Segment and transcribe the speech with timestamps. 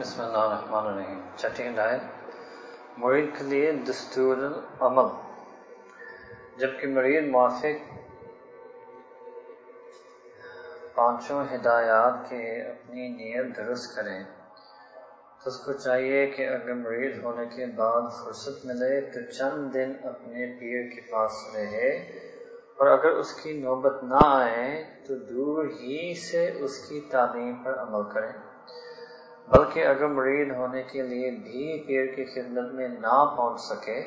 [0.00, 2.00] بسم اللہ الرحمن الرحیم۔ چھٹی ڈائٹ
[2.98, 5.04] مرید کے لیے دستور العمل۔
[6.58, 7.98] جبکہ مرید موافق
[10.94, 14.24] پانچوں ہدایات کے اپنی نیت درست کریں،
[15.44, 19.92] تو اس کو چاہیے کہ اگر مرید ہونے کے بعد فرصت ملے تو چند دن
[20.04, 21.90] اپنے پیر کے پاس رہے۔
[22.76, 27.78] اور اگر اس کی نوبت نہ آئے تو دور ہی سے اس کی تعلیم پر
[27.78, 28.45] عمل کریں۔
[29.48, 34.04] بلکہ اگر مرید ہونے کے لیے بھی پیر کی خدمت میں نہ پہنچ سکے،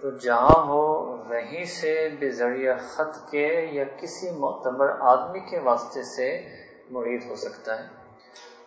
[0.00, 0.82] تو جہاں ہو
[1.16, 6.46] وہیں سے بے ذریعہ خط کے یا کسی معتبر آدمی کے واسطے سے
[6.90, 7.88] مرید ہو سکتا ہے۔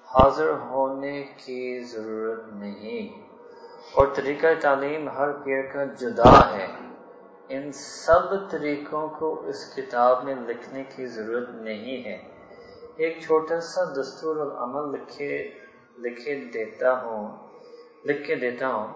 [0.05, 3.21] حاضر ہونے کی ضرورت نہیں۔
[3.95, 6.67] اور طریقہ تعلیم ہر پیر کا جدا ہے۔
[7.49, 12.17] ان سب طریقوں کو اس کتاب میں لکھنے کی ضرورت نہیں ہے۔
[12.95, 15.49] ایک چھوٹا سا دستور العمل لکھے
[15.97, 17.47] لکھے دیتا ہوں
[18.05, 18.87] لکھ کے دیتا ہوں،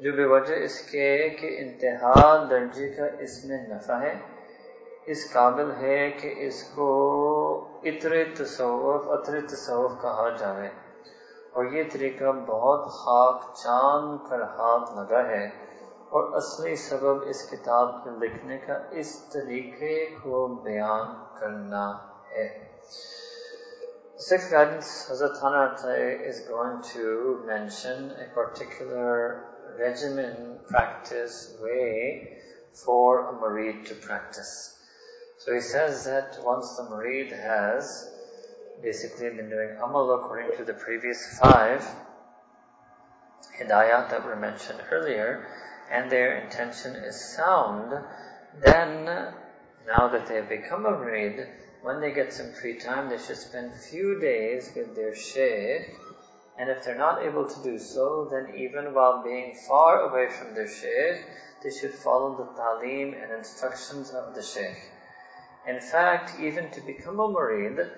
[0.00, 4.14] جو بے وجہ اس کے کہ انتہا درجے کا اس میں نفع ہے،
[5.06, 6.88] اس قابل ہے کہ اس کو
[7.84, 10.68] عطر تصوف عطر تصوف کہا جائے
[11.52, 15.46] اور یہ طریقہ بہت خاک چان کر ہاتھ لگا ہے۔
[16.08, 21.06] اور اصلی سبب اس کتاب کے لکھنے کا اس طریقے کو بیان
[21.40, 21.98] کرنا
[22.30, 22.48] ہے۔
[24.18, 29.44] Sixth guidance, Hazrat Hanrat is going to mention a particular
[29.78, 32.38] regimen, practice, way
[32.72, 34.74] for a murid to practice.
[35.38, 38.10] So he says that once the murid has
[38.82, 41.86] basically been doing amal according to the previous five
[43.60, 45.46] hidayat that were mentioned earlier,
[45.90, 47.92] and their intention is sound,
[48.64, 49.04] then
[49.86, 51.46] now that they have become a murid,
[51.86, 55.94] when they get some free time, they should spend few days with their sheikh.
[56.58, 60.52] And if they're not able to do so, then even while being far away from
[60.52, 61.24] their sheikh,
[61.62, 64.90] they should follow the talim and instructions of the sheikh.
[65.68, 67.88] In fact, even to become a murid,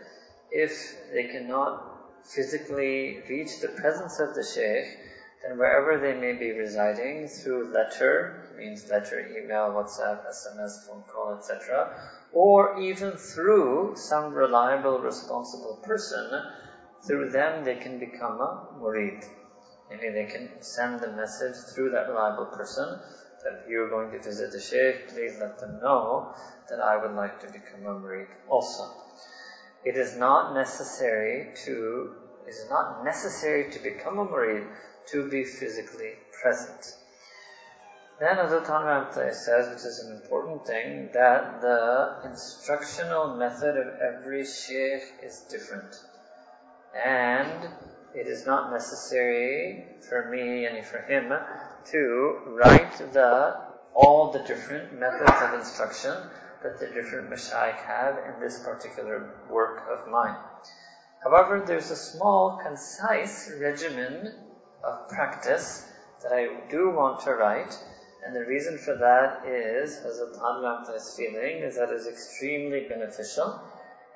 [0.51, 1.81] if they cannot
[2.25, 4.99] physically reach the presence of the sheikh,
[5.43, 11.33] then wherever they may be residing through letter, means letter, email, WhatsApp, SMS, phone call,
[11.33, 11.89] etc.,
[12.33, 16.43] or even through some reliable, responsible person,
[17.07, 19.25] through them they can become a murid.
[19.91, 23.01] Maybe they can send the message through that reliable person
[23.43, 26.29] that if you're going to visit the sheikh, please let them know
[26.69, 28.91] that I would like to become a murid also.
[29.85, 32.13] It is not necessary to
[32.47, 34.67] it is not necessary to become a murid
[35.07, 36.95] to be physically present.
[38.21, 44.45] Then Hazrat Tanramta says, which is an important thing, that the instructional method of every
[44.45, 45.95] sheikh is different.
[46.97, 47.69] And
[48.15, 51.33] it is not necessary for me and for him
[51.93, 53.57] to write the
[53.95, 56.15] all the different methods of instruction
[56.63, 60.37] that the different mashayikh have in this particular work of mine.
[61.23, 64.35] However, there's a small, concise regimen
[64.83, 65.85] of practice
[66.23, 67.77] that I do want to write,
[68.25, 72.87] and the reason for that is, as Adhan is feeling, is that it is extremely
[72.89, 73.61] beneficial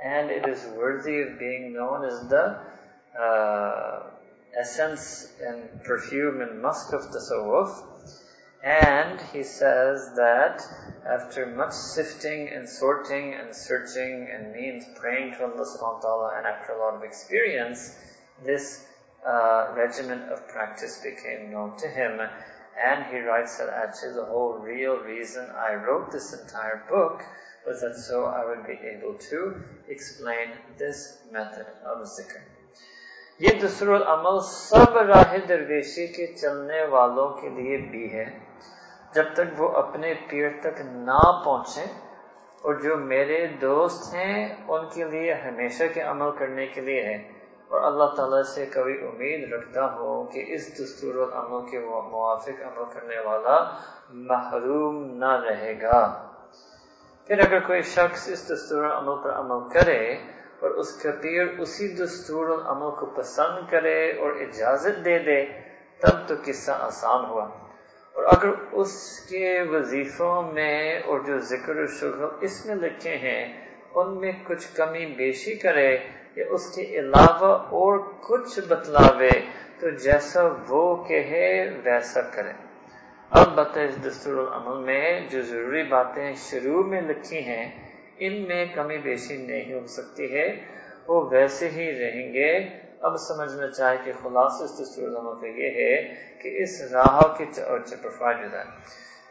[0.03, 2.59] and it is worthy of being known as the
[3.19, 4.03] uh,
[4.59, 7.71] essence and perfume and musk of tasawwuf.
[8.65, 10.63] And he says that
[11.05, 16.35] after much sifting and sorting and searching and means praying to Allah subhanahu wa ta'ala
[16.39, 17.97] and after a lot of experience,
[18.45, 18.85] this
[19.27, 22.21] uh, regimen of practice became known to him
[22.86, 27.24] and he writes that actually the whole real reason I wrote this entire book
[27.66, 29.56] was that so I would be able to
[29.88, 32.42] explain this method of zikr.
[33.42, 38.26] ये दूसरा अमल सब राह दरवेशी के चलने वालों के लिए भी है
[39.16, 41.86] जब तक वो अपने पीर तक ना पहुंचे
[42.66, 47.18] और जो मेरे दोस्त हैं उनके लिए हमेशा के अमल करने के लिए है
[47.73, 52.85] اور اللہ تعالیٰ سے کبھی امید رکھتا ہوں کہ اس دستور العمل کے موافق عمل
[52.93, 53.77] کرنے والا
[54.11, 56.29] محروم نہ رہے گا۔
[57.27, 60.13] پھر اگر کوئی شخص اس دستور العمل پر عمل کرے
[60.61, 65.47] اور اس کا پیر اسی دستور العمل کو پسند کرے اور اجازت دے دے،
[65.99, 67.45] تب تو قصہ آسان ہوا۔
[68.13, 73.67] اور اگر اس کے وظیفوں میں اور جو ذکر و شغل اس میں لکھے ہیں،
[73.95, 75.99] ان میں کچھ کمی بیشی کرے
[76.35, 77.99] کہ اس کے علاوہ اور
[78.29, 79.31] کچھ بتلاوے
[79.81, 81.49] تو جیسا وہ کہے
[81.85, 82.53] ویسا کرے۔
[83.31, 87.65] اب بتائیں اس دستور العمل میں جو ضروری باتیں شروع میں لکھی ہیں
[88.25, 90.47] ان میں کمی بیشی نہیں ہو سکتی ہے
[91.09, 92.51] وہ ویسے ہی رہیں گے۔
[93.07, 95.95] اب سمجھنا چاہے کہ خلاص اس دستور العمل کا یہ ہے
[96.43, 98.63] کہ اس راہ کے چرچے پر فائدہ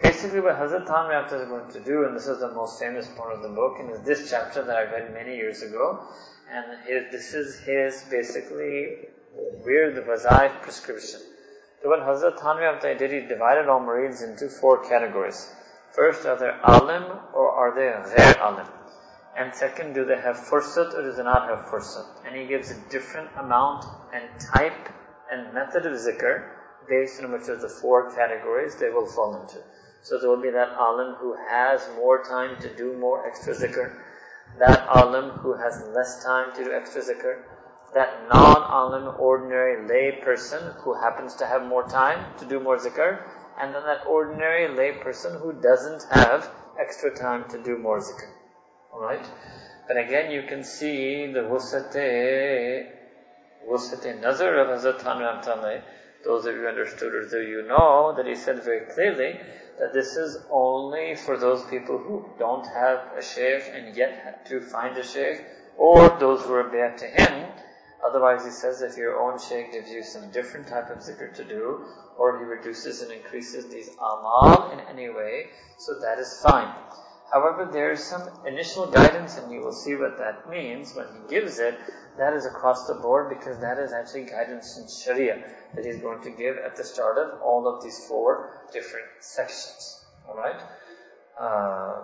[0.01, 3.07] Basically, what Hazrat Tamir After is going to do, and this is the most famous
[3.09, 5.99] part of the book, and is this chapter that I read many years ago,
[6.49, 9.07] and his, this is his basically
[9.65, 11.19] weird Vazaif prescription.
[11.81, 15.51] So what Hazrat Thanvi Akhtar did, he divided all murids into four categories.
[15.95, 17.03] First, are they alim
[17.33, 18.67] or are they ghair alim?
[19.35, 22.05] And second, do they have fursat or do they not have fursat?
[22.25, 24.23] And he gives a different amount and
[24.53, 24.89] type
[25.31, 26.49] and method of zikr
[26.87, 29.57] based on which of the four categories they will fall into.
[30.03, 33.95] So there will be that alim who has more time to do more extra zikr,
[34.59, 37.41] that alim who has less time to do extra zikr,
[37.93, 43.19] that non-alim, ordinary lay person who happens to have more time to do more zikr,
[43.59, 46.49] and then that ordinary lay person who doesn't have
[46.79, 48.29] extra time to do more zikr.
[48.93, 49.25] Alright?
[49.87, 52.87] But again, you can see the wusate,
[53.67, 55.83] wusate nazar of Hazrat
[56.23, 59.39] those of you understood or those you know, that he said very clearly
[59.81, 64.45] that this is only for those people who don't have a sheikh and yet have
[64.45, 65.41] to find a sheikh,
[65.75, 67.49] or those who are back to him.
[68.05, 71.43] Otherwise, he says if your own sheikh gives you some different type of zikr to
[71.43, 71.83] do,
[72.15, 75.47] or he reduces and increases these amal in any way,
[75.79, 76.71] so that is fine.
[77.31, 81.29] However, there is some initial guidance, and you will see what that means when he
[81.29, 81.77] gives it.
[82.17, 85.41] That is across the board because that is actually guidance in Sharia
[85.73, 90.03] that he's going to give at the start of all of these four different sections.
[90.27, 90.61] Alright?
[91.39, 92.03] Uh,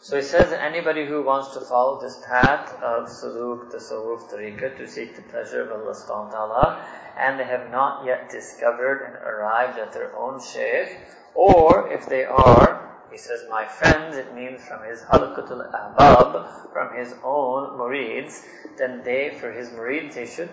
[0.00, 4.76] so he says that anybody who wants to follow this path of suluk, tasawwuf, tariqah,
[4.76, 6.86] to seek the pleasure of Allah subhanahu wa ta'ala,
[7.18, 10.98] and they have not yet discovered and arrived at their own shaykh,
[11.34, 16.96] or if they are, he says, my friends, it means from his halakatul ahbab, from
[16.96, 18.42] his own murids,
[18.78, 20.48] then they, for his murids, they should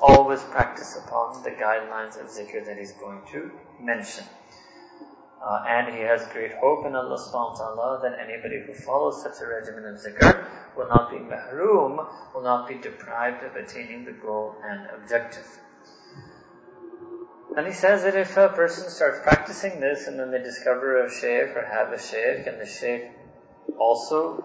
[0.00, 3.50] always practice upon the guidelines of zikr that he's going to
[3.80, 4.24] mention.
[5.44, 9.22] Uh, and he has great hope in Allah subhanahu wa ta'ala that anybody who follows
[9.22, 12.00] such a regimen of zikr will not be mahroom,
[12.34, 15.46] will not be deprived of attaining the goal and objective.
[17.56, 21.10] And he says that if a person starts practicing this and then they discover a
[21.10, 23.10] sheikh or have a sheikh and the sheikh
[23.78, 24.42] also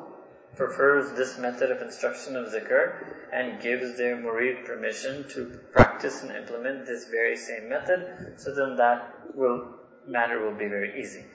[0.56, 2.94] prefers this method of instruction of zikr
[3.32, 8.76] and gives their murid permission to practice and implement this very same method, so then
[8.76, 9.74] that will
[10.06, 11.26] matter will be very easy.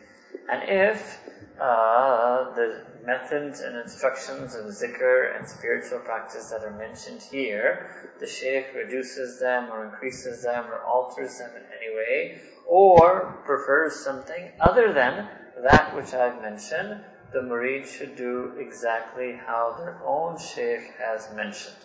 [0.50, 1.20] And if
[1.60, 8.26] uh, the methods and instructions of zikr and spiritual practice that are mentioned here, the
[8.26, 14.50] sheikh reduces them or increases them or alters them in any way, or prefers something
[14.60, 15.28] other than
[15.62, 21.76] that which I've mentioned, the murid should do exactly how their own sheikh has mentioned.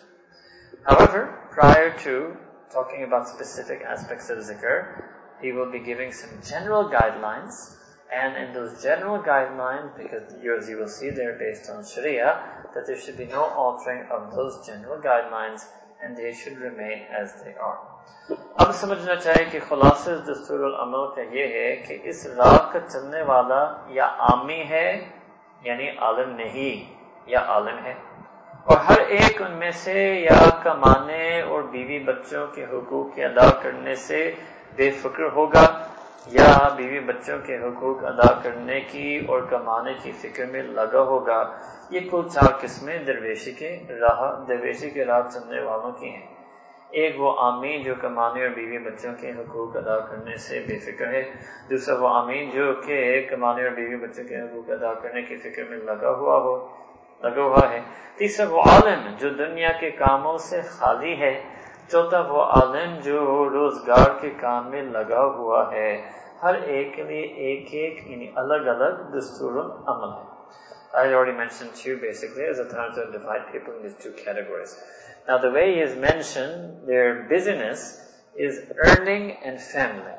[0.84, 2.36] However, prior to
[2.72, 5.04] talking about specific aspects of zikr,
[5.40, 7.76] he will be giving some general guidelines
[8.12, 12.42] And in those general guidelines, because yours you will see they're based on Sharia,
[12.74, 15.64] that there should be no altering of those general guidelines,
[16.02, 17.78] and they should remain as they are.
[18.62, 23.22] اب سمجھنا چاہیے کہ خلاصہ دستور العمل کا یہ ہے کہ اس راہ کا چلنے
[23.30, 24.86] والا یا عامی ہے
[25.62, 26.84] یعنی عالم نہیں
[27.30, 27.94] یا عالم ہے
[28.66, 33.50] اور ہر ایک ان میں سے یا کمانے اور بیوی بچوں کے حقوق کی ادا
[33.62, 34.30] کرنے سے
[34.76, 35.64] بے فکر ہوگا
[36.26, 41.58] یا بیوی بچوں کے حقوق ادا کرنے کی اور کمانے کی فکر میں لگا ہوگا،
[41.90, 46.26] یہ کل چار قسمیں درویشی کے راہ، درویشی کے راہ چلنے والوں کی ہیں۔
[46.90, 51.06] ایک وہ آمین جو کمانے اور بیوی بچوں کے حقوق ادا کرنے سے بے فکر
[51.06, 51.22] ہے۔
[51.70, 55.62] دوسرا وہ آمین جو کہ کمانے اور بیوی بچوں کے حقوق ادا کرنے کی فکر
[55.68, 56.68] میں لگا ہوا ہو،
[57.22, 57.80] لگا ہوا ہے۔
[58.16, 61.59] تیسرا وہ عالم جو دنیا کے کاموں سے خالی ہے۔
[61.91, 63.23] चौथा वो आलम जो
[63.55, 65.89] रोजगार के काम में लगा हुआ है
[66.43, 69.59] हर एक के लिए एक एक यानी अलग अलग दस्तूर
[69.93, 70.33] अमल है
[70.97, 74.73] I already mentioned two basically as a time to divide people into two categories.
[75.27, 77.81] Now the way he has mentioned their busyness
[78.37, 80.13] is earning and family.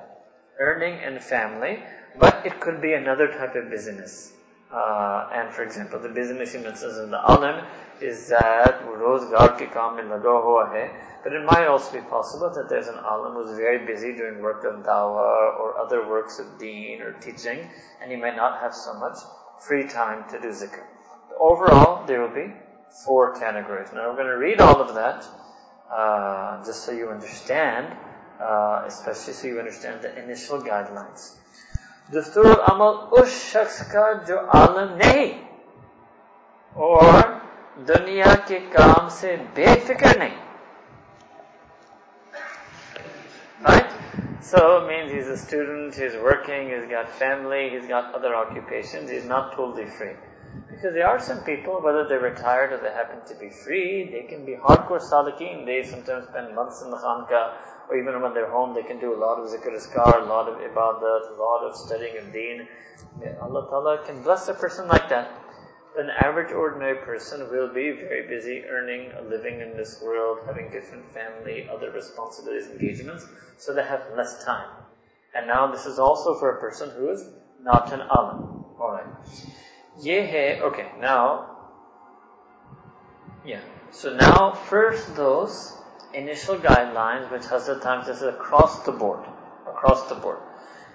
[0.59, 1.83] Earning and family,
[2.19, 4.33] but it could be another type of business.
[4.74, 7.66] Uh, and for example, the business he mentions in the alim
[8.00, 10.90] is that rozgar ke kaam mein laga hua hai.
[11.24, 14.64] But it might also be possible that there's an alim who's very busy doing work
[14.64, 17.70] of dawah or other works of deen or teaching,
[18.02, 19.18] and he may not have so much
[19.68, 20.84] free time to do zikr.
[21.40, 22.54] Overall, there will be
[23.06, 23.90] four categories.
[23.94, 25.26] Now we're going to read all of that,
[25.92, 27.96] uh, just so you understand,
[28.40, 31.36] uh, especially so you understand the initial guidelines.
[32.14, 35.30] दस्तूर amal उस शख्स का जो आलम नहीं
[36.76, 37.22] और
[37.88, 40.40] दुनिया के काम से बेफिक्र नहीं
[43.64, 43.92] Right?
[44.42, 49.12] So it means he's a student, he's working, he's got family, he's got other occupations,
[49.12, 50.16] he's not totally free.
[50.82, 54.24] Because there are some people, whether they're retired or they happen to be free, they
[54.24, 55.64] can be hardcore salikin.
[55.64, 57.54] They sometimes spend months in the khanka,
[57.88, 60.50] or even when they're home, they can do a lot of zikr askar, a lot
[60.50, 62.68] of ibadat, a lot of studying of deen.
[63.44, 65.30] Allah Ta'ala can bless a person like that.
[66.00, 70.72] An average ordinary person will be very busy earning a living in this world, having
[70.72, 73.28] different family, other responsibilities, engagements,
[73.60, 74.70] so they have less time.
[75.36, 77.24] And now this is also for a person who is
[77.62, 78.66] not an alim.
[78.80, 79.06] Alright.
[79.96, 81.36] یہ ہے okay now
[83.44, 83.60] یا
[83.92, 85.58] so now first those
[86.14, 86.56] initial
[86.94, 89.28] guideline which حضرت across the board
[89.68, 90.40] across the board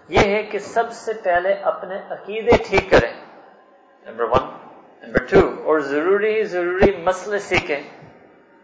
[0.08, 3.12] یہ ہے کہ سب سے پہلے اپنے عقیدے ٹھیک کریں.
[4.06, 4.48] نمبر ون
[5.02, 7.80] نمبر ٹو اور ضروری ضروری مسئلے سیکھیں.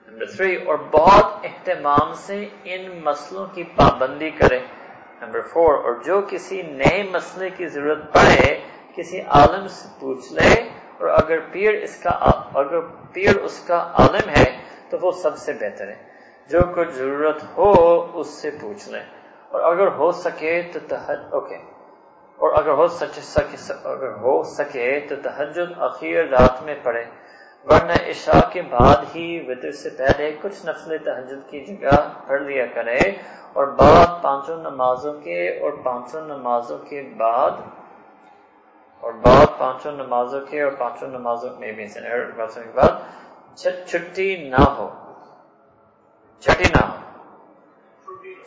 [0.09, 4.61] نمبر تھری اور بہت اہتمام سے ان مسئلوں کی پابندی کریں.
[5.21, 10.53] نمبر فور اور جو کسی نئے مسئلے کی ضرورت پڑے کسی عالم سے پوچھ لے
[10.99, 12.11] اور اگر پیر اس کا
[12.55, 12.81] اگر
[13.13, 14.45] پیر اس کا عالم ہے
[14.91, 15.95] تو وہ سب سے بہتر ہے۔
[16.51, 17.71] جو کچھ ضرورت ہو
[18.21, 19.05] اس سے پوچھ لیں
[19.49, 21.57] اور اگر ہو سکے تو تحج اوکے
[22.39, 27.05] اور اگر ہو سچ سکے اگر ہو سکے تو تحجد اخیر رات میں پڑھے۔
[27.65, 31.97] ورنہ عشاء کے بعد ہی وطر سے پہلے کچھ نفل تحجد کی جگہ
[32.27, 32.99] پڑھ لیا کرے
[33.53, 37.51] اور بعد پانچوں نمازوں کے اور پانچوں نمازوں کے بعد
[39.04, 44.88] और बाद पांचों नमाजों के और पांचों नमाजों में भी के बाद छुट्टी ना हो
[46.42, 46.98] छुट्टी ना हो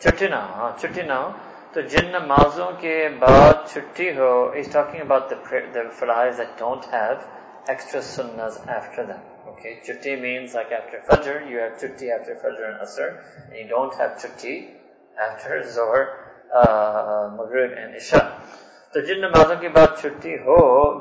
[0.03, 1.33] छुट्टी ना हो हाँ छुट्टी ना हो
[1.75, 7.19] तो जिन नमाजों के बाद छुट्टी हो is talking about the फराइज that don't have
[7.67, 9.19] extra sunnahs after them.
[9.49, 13.67] Okay, chutti means like after Fajr, you have chutti after Fajr and Asr, and you
[13.67, 14.71] don't have chutti
[15.19, 16.03] after Zohar,
[16.55, 18.41] uh, Maghrib and Isha.
[18.93, 20.55] तो जिन नमाजों के बाद छुट्टी हो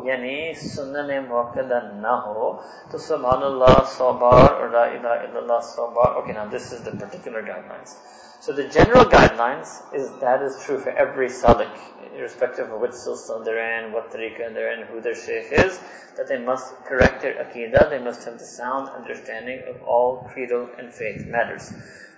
[0.07, 2.51] यानी सुनन मुकदा न हो
[2.93, 6.93] तो सुबहान अल्लाह सौ बार और ला इलाहा सौ बार okay now this is the
[7.01, 7.97] particular guidelines
[8.45, 13.45] so the general guidelines is that is true for every salik irrespective of which silsila
[13.49, 15.81] they're in what tariqa they're in who their sheikh is
[16.21, 20.69] that they must correct their aqidah they must have the sound understanding of all creedal
[20.79, 21.73] and faith matters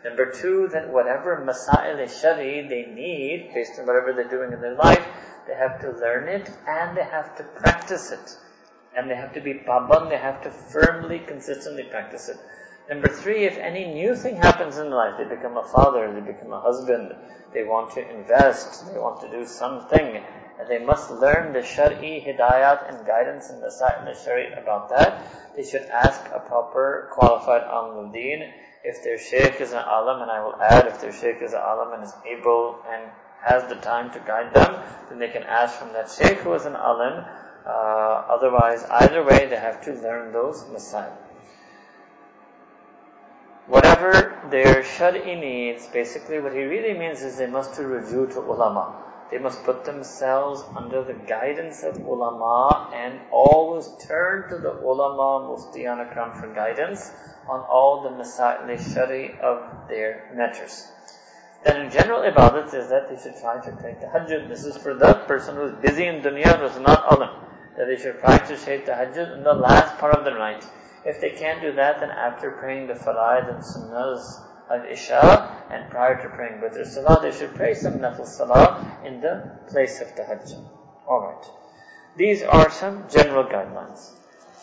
[0.05, 4.75] Number two, that whatever masail shari they need, based on whatever they're doing in their
[4.75, 5.05] life,
[5.48, 8.38] they have to learn it and they have to practice it.
[8.96, 12.38] And they have to be paban, they have to firmly, consistently practice it.
[12.90, 16.54] Number three, if any new thing happens in life, they become a father, they become
[16.54, 17.14] a husband,
[17.54, 20.24] they want to invest, they want to do something,
[20.60, 23.70] and they must learn the shari hidayat and guidance and the
[24.06, 25.22] the shari about that.
[25.56, 28.54] They should ask a proper qualified alim deen.
[28.84, 31.60] If their sheikh is an alim, and I will add, if their sheikh is an
[31.60, 33.12] alim and is able and
[33.42, 36.66] has the time to guide them, then they can ask from that sheikh who is
[36.66, 37.24] an alim.
[37.66, 37.70] Uh,
[38.30, 41.12] otherwise, either way, they have to learn those masail.
[43.68, 48.96] Whatever their shari needs, basically what he really means is they must review to ulama.
[49.30, 55.52] They must put themselves under the guidance of ulama and always turn to the ulama
[55.52, 57.12] muftiyan akram for guidance
[57.50, 60.88] on all the masail shari of their matters.
[61.66, 64.48] Then in general ibadat is that they should try to take the hajj.
[64.48, 67.30] This is for that person who is busy in dunya who is not alim.
[67.78, 70.66] That they should try practice take Hajj in the last part of the night.
[71.06, 75.90] If they can't do that, then after praying the faraid and sunnahs of Isha and
[75.92, 80.16] prior to praying Witr Salah, they should pray some nafil Salah in the place of
[80.16, 80.54] the hajj.
[81.08, 81.46] Alright.
[82.18, 84.14] These are some general guidelines.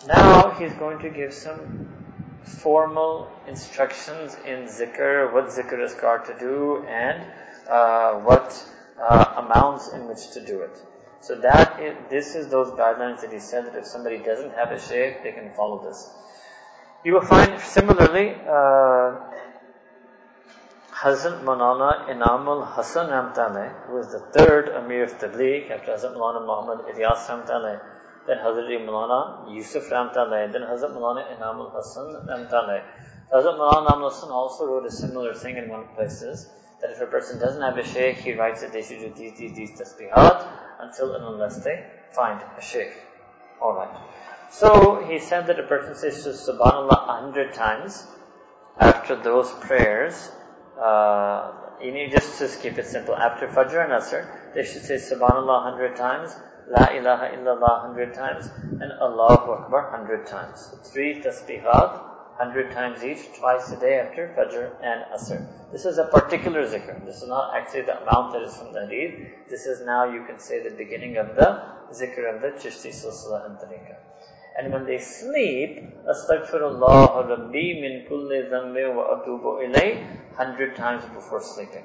[0.09, 2.04] Now he's going to give some
[2.45, 7.25] formal instructions in zikr, what zikr is called to do, and
[7.69, 8.67] uh, what
[9.01, 10.77] uh, amounts in which to do it.
[11.21, 14.73] So that is, this is those guidelines that he said that if somebody doesn't have
[14.73, 16.11] a sheikh, they can follow this.
[17.05, 19.21] You will find similarly, uh,
[21.05, 26.47] Hazrat Mulana Inamul Hassan Ramtale, who is the third Amir of Tabligh after Hazrat Mulana
[26.47, 27.81] Muhammad Ilyas Ramtale,
[28.27, 32.83] then Hazrat Mulana Yusuf Ramtallah, then Hazrat Mulana Inamul Hassan Ramtallah.
[33.33, 36.49] Hazrat Mulana Inamul Hassan also wrote a similar thing in one places,
[36.81, 39.39] that if a person doesn't have a sheikh, he writes that they should do these,
[39.39, 40.47] these, these tasbihat
[40.81, 42.93] until and unless they find a sheikh.
[43.61, 43.97] Alright.
[44.51, 48.07] So, he said that a person says Subhanallah a hundred times
[48.79, 50.31] after those prayers,
[50.81, 51.53] uh,
[51.83, 53.15] you need just to keep it simple.
[53.15, 56.35] After Fajr and Asr, they should say Subhanallah a hundred times,
[56.69, 58.49] La ilaha illallah hundred times,
[58.81, 60.75] and Allahu Akbar hundred times.
[60.85, 62.01] Three tasbihat
[62.37, 65.47] hundred times each, twice a day after Fajr and Asr.
[65.73, 67.05] This is a particular zikr.
[67.05, 69.29] This is not actually the amount that is from the hadith.
[69.49, 73.47] This is now, you can say, the beginning of the zikr of the Chishti Silsila
[73.47, 73.97] and Tariqah.
[74.59, 78.51] And when they sleep, Astaghfirullah Rabbi min kulli
[78.95, 80.05] wa atubu ilay,
[80.37, 81.85] hundred times before sleeping.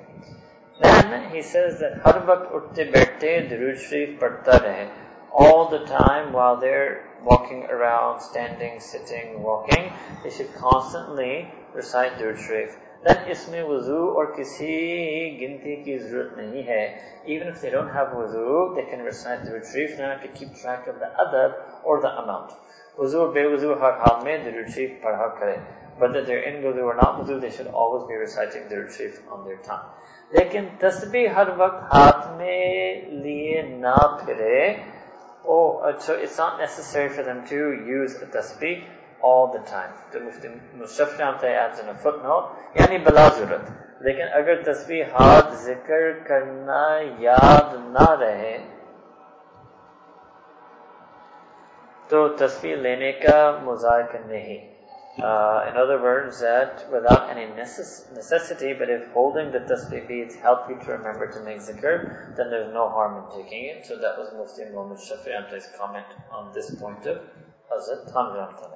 [0.82, 4.90] Then he says that har waqt utte baitte Durood Sharif padta rahe.
[5.32, 9.92] All the time while they're walking around, standing, sitting, walking,
[10.24, 12.78] they should constantly recite Durood Sharif.
[13.04, 17.02] Then isme wuzu or kisi ginti ki zarurat nahi hai.
[17.26, 19.92] Even if they don't have wuzu, they can recite Durood Sharif.
[19.92, 22.54] They don't have to keep track of the adab or the amount.
[22.98, 25.60] Wuzu or bewuzu har hal mein Durood Sharif padha
[26.00, 29.46] whether they're in wudu or not wudu, they should always be reciting the retrieve on
[29.46, 29.88] their tongue.
[30.32, 32.66] لیکن تسبیح ہر وقت ہاتھ میں
[33.22, 34.60] لیے نہ پھرے
[35.46, 37.56] oh, so it's not necessary for them to
[37.88, 38.80] use a tasbih
[39.22, 40.20] all کرے او اچھو to
[40.78, 43.70] یوزی آپ adds in a footnote, یعنی بلا ضرورت
[44.02, 46.84] لیکن اگر تصویر ہاتھ ذکر کرنا
[47.20, 48.58] یاد نہ رہے
[52.10, 54.69] تو تسبیح لینے کا مذاکر نہیں
[55.23, 60.35] uh, in other words, that without any necess- necessity, but if holding the tasbih beads
[60.35, 63.87] help you to remember to make zikr, then there's no harm in taking it.
[63.87, 67.19] So that was Mufti Muhammad Shafi'ante's comment on this point of
[67.71, 68.71] Hazrat Tanvi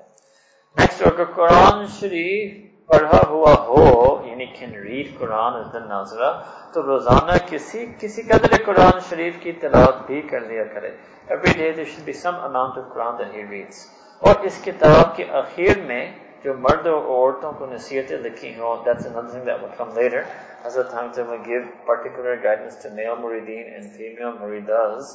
[0.77, 3.81] Next, अगर Quran Sharif पढ़ा हुआ हो
[4.27, 6.29] यानी can read Quran as the nazra
[6.75, 10.93] तो रोजाना किसी किसी कदर कुरान शरीफ की तलावत भी कर लिया करे
[11.37, 13.85] every day there should be some amount of Quran that he reads
[14.29, 19.06] और इस किताब के आखिर में جو مردوں اور عورتوں کو نصیحتیں لکھی ہوں، that's
[19.12, 20.24] another thing that will come later.
[20.68, 25.14] as a time to give particular guidance to male muridin and female muridas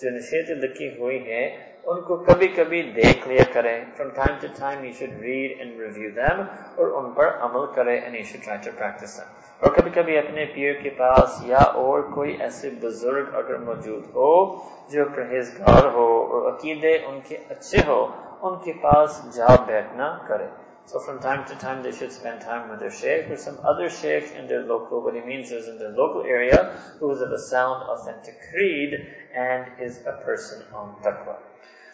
[0.00, 1.46] جو نصیحتیں لکھی ہوئی ہیں،
[1.84, 5.80] ان کو کبھی کبھی دیکھ لیا کریں۔ From time to time you should read and
[5.80, 6.44] review them
[6.74, 9.26] اور ان پر عمل کریں and you should try to practice them.
[9.60, 14.56] اور کبھی کبھی اپنے پیر کے پاس یا اور کوئی ایسے بزرگ اگر موجود ہو
[14.88, 18.06] جو پرہیزگار ہو اور عقیدے ان کے اچھے ہو
[18.42, 20.48] ان کے پاس جا بیٹھنا کریں۔
[20.87, 23.89] So from time to time they should spend time with their sheikh or some other
[23.89, 27.31] sheikh in their local, what he means is in their local area who is of
[27.31, 31.35] a sound, authentic creed and is a person on taqwa.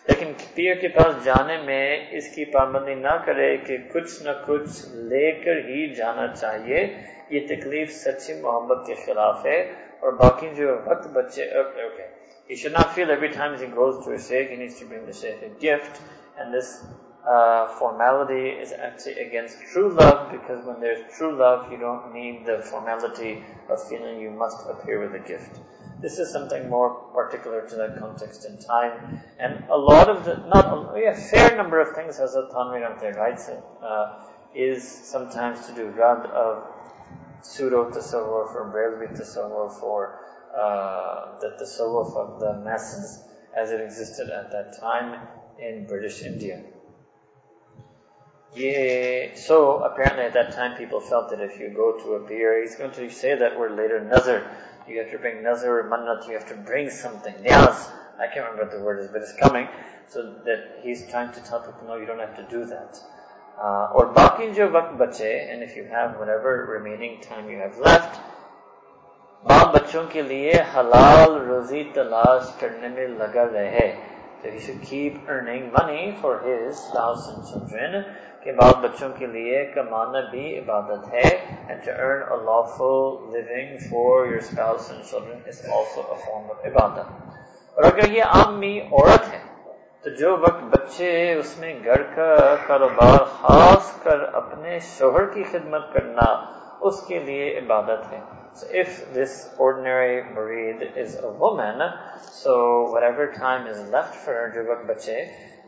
[0.09, 5.59] लेकिन पीर के पास जाने में इसकी पाबंदी ना करे कि कुछ न कुछ लेकर
[5.65, 6.79] ही जाना चाहिए
[7.33, 9.57] ये तकलीफ सच्ची मोहब्बत के खिलाफ है
[10.03, 12.07] और बाकी जो वक्त बच्चे okay, okay.
[12.47, 15.05] He should not feel every time he goes to a sheikh he needs to bring
[15.05, 16.01] the sheikh a gift
[16.39, 16.73] and this
[17.26, 22.44] uh, formality is actually against true love because when there's true love, you don't need
[22.44, 25.60] the formality of feeling you must appear with a gift.
[26.00, 29.20] This is something more particular to that context and time.
[29.38, 33.16] And a lot of the, not a, a fair number of things as Thanvi Ramte
[33.16, 36.64] writes uh, is sometimes to do rad of
[37.40, 40.20] pseudo tasawwur for Barelvi tasawwur for
[40.54, 43.22] uh, the tasawwur of the masses
[43.56, 45.26] as it existed at that time
[45.58, 46.62] in British India.
[48.55, 52.61] Yeah, so apparently at that time people felt that if you go to a beer,
[52.61, 54.49] he's going to say that word later, nazar.
[54.87, 57.33] You have to bring nazar or mannat, you have to bring something.
[57.35, 57.91] Niyaz.
[58.19, 59.67] I can't remember what the word is, but it's coming.
[60.07, 62.99] So that he's trying to tell people, no, you don't have to do that.
[63.61, 67.77] Uh, or baki jo vakt bache, and if you have whatever remaining time you have
[67.77, 68.19] left,
[69.47, 73.87] माँ बच्चों के लिए हलाल रोजी तलाश करने में लगा रहे
[74.41, 78.05] so he should keep earning money for his spouse and children
[78.44, 81.28] کہ بعد بچوں کے لیے کمانا بھی عبادت ہے
[81.68, 86.50] and to earn a lawful living for your spouse and children is also a form
[86.50, 89.42] of عبادت اور اگر یہ عامی عورت ہے
[90.04, 95.92] تو جو وقت بچے اس میں گھر کا کاروبار خاص کر اپنے شوہر کی خدمت
[95.94, 96.30] کرنا
[96.86, 98.20] اس کے لیے عبادت ہے
[98.56, 101.80] So if this ordinary murid is a woman,
[102.32, 104.66] so whatever time is left for her,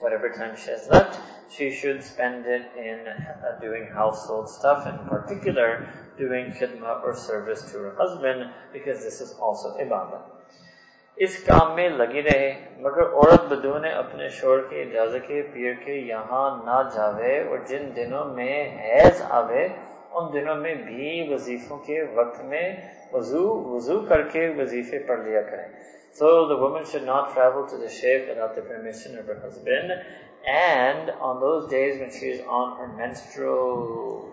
[0.01, 1.19] whatever time she has left,
[1.50, 7.64] she should spend it in uh, doing household stuff, in particular, doing khidmah or service
[7.72, 10.22] to her husband, because this is also ibadah.
[11.18, 12.50] इस काम में लगी रहे
[12.84, 17.92] मगर औरत बदून अपने शोर के इजाजत के पीर के यहाँ ना जावे और जिन
[17.94, 19.68] दिनों में हैज आवे
[20.20, 22.66] उन दिनों में भी वजीफों के वक्त में
[23.14, 23.44] वजू
[23.76, 25.70] वजू करके वजीफे पढ़ लिया करें
[26.14, 29.92] So the woman should not travel to the sheikh without the permission of her husband
[30.47, 34.33] and on those days when she is on her menstrual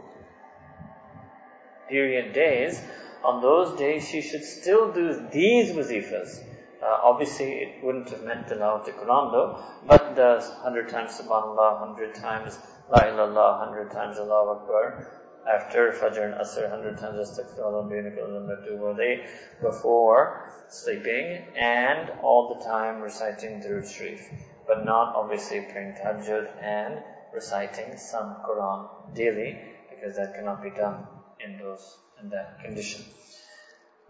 [1.89, 2.80] period days,
[3.23, 6.39] on those days she should still do these wazifas.
[6.84, 12.15] Uh, obviously, it wouldn't have meant tilawat Quran though, but the 100 times Subhanallah, 100
[12.15, 12.60] times
[12.91, 19.26] La ilallah, 100 times Allahu Akbar, after Fajr and Asr, 100 times Astaghfirullah, they
[19.62, 24.21] before sleeping, and all the time reciting Durud Sharif,
[24.67, 27.02] but not obviously praying Tahajjud and
[27.34, 31.08] reciting some Quran daily, because that cannot be done
[31.43, 33.04] in those in that condition.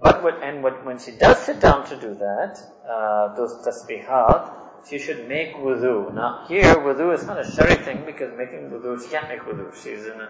[0.01, 4.51] But when, and what when she does sit down to do that, uh, those tasbihat,
[4.89, 6.13] she should make wudu.
[6.13, 9.73] Now here, wudu is not a shari thing because making wudu, she can't make wudu.
[9.81, 10.29] She's in a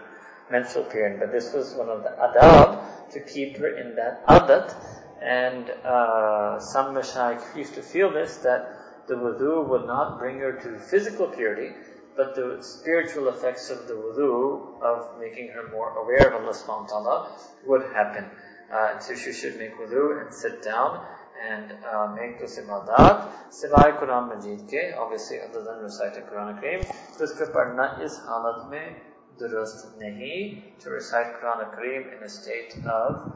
[0.51, 1.19] menstrual period.
[1.19, 4.75] But this was one of the adab to keep her in that adat.
[5.21, 8.69] And uh, some mashayikh used to feel this, that
[9.07, 11.75] the wudu will not bring her to physical purity,
[12.15, 16.83] but the spiritual effects of the wudu, of making her more aware of Allah subhanahu
[16.83, 18.29] wa ta'ala, would happen.
[18.71, 21.05] Uh, so she should make wudu and sit down
[21.43, 23.29] and uh, make those ibadat.
[23.49, 26.81] Siwai Quran Majid ke, obviously other than reciting Quran Kareem,
[27.17, 28.95] to uske is halat mein
[29.39, 33.33] durust nahi, to recite Quran Kareem in a state of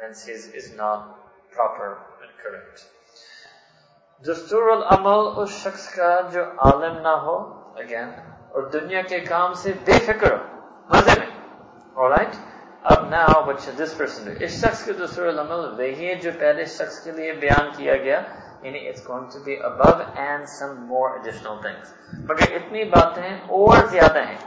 [0.00, 2.86] menses is not proper and correct.
[4.26, 7.36] دستور العمل اس شخص کا جو عالم نہ ہو
[7.76, 8.08] again
[8.48, 10.38] اور دنیا کے کام سے بے فکر ہو،
[10.88, 11.30] مزے میں۔
[11.96, 12.36] Alright
[12.82, 16.64] اب نہ آؤ بچے دس پرسن اس شخص کے دستور العمل وہی ہے جو پہلے
[16.64, 18.20] شخص کے لیے بیان کیا گیا
[18.62, 21.94] یعنی it's going to be above and some more additional things
[22.30, 24.38] مگر اتنی باتیں اور زیادہ ہیں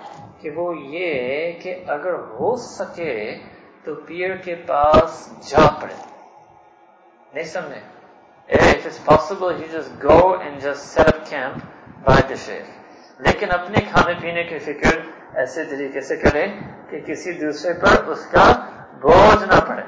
[0.42, 3.38] کہ وہ یہ کہ اگر ہو سکے
[3.84, 5.94] تو پیر کے پاس جا پڑے۔
[7.34, 7.97] نہیں سمجھے؟
[8.50, 11.64] if it's possible, you just go and just set up camp
[12.06, 12.66] by the sheikh.
[13.26, 14.92] लेकिन अपने खाने पीने की फिक्र
[15.44, 16.48] ऐसे तरीके से करें
[16.90, 18.46] कि किसी दूसरे पर उसका
[19.06, 19.84] बोझ ना पड़े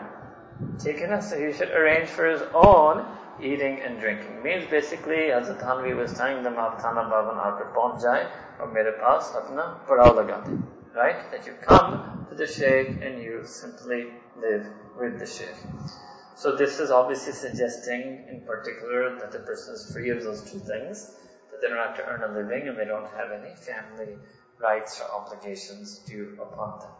[0.83, 3.05] ठीक है so he should arrange for his own
[3.41, 4.41] eating and drinking.
[4.43, 8.27] Means basically Hazrat Thanvi was telling them आप थाना बाबन आकर पहुंच जाए
[8.59, 10.59] और मेरे पास अपना पड़ाव लगा दें
[10.95, 11.31] right?
[11.31, 14.07] That you come to the sheikh and you simply
[14.41, 14.67] live
[14.99, 15.55] with the sheikh.
[16.39, 20.59] So this is obviously suggesting in particular that the person is free of those two
[20.59, 21.17] things,
[21.51, 24.15] that they don't have to earn a living and they don't have any family
[24.59, 26.95] rights or obligations due upon them.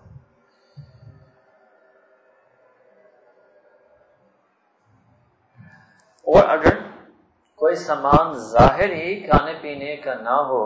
[6.28, 6.76] اور اگر
[7.60, 10.64] کوئی سامان ظاہر ہی کھانے پینے کا نہ ہو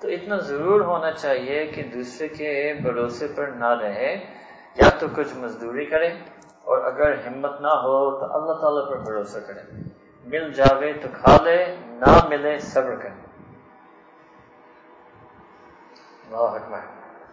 [0.00, 4.14] تو اتنا ضرور ہونا چاہیے کہ دوسرے کے بھروسے پر نہ رہے
[4.76, 6.08] یا تو کچھ مزدوری کرے
[6.67, 9.63] और अगर हिम्मत ना हो तो अल्लाह ताला पर भरोसा करे
[10.31, 11.57] मिल जावे तो खा ले
[12.03, 13.27] ना मिले सब्र करे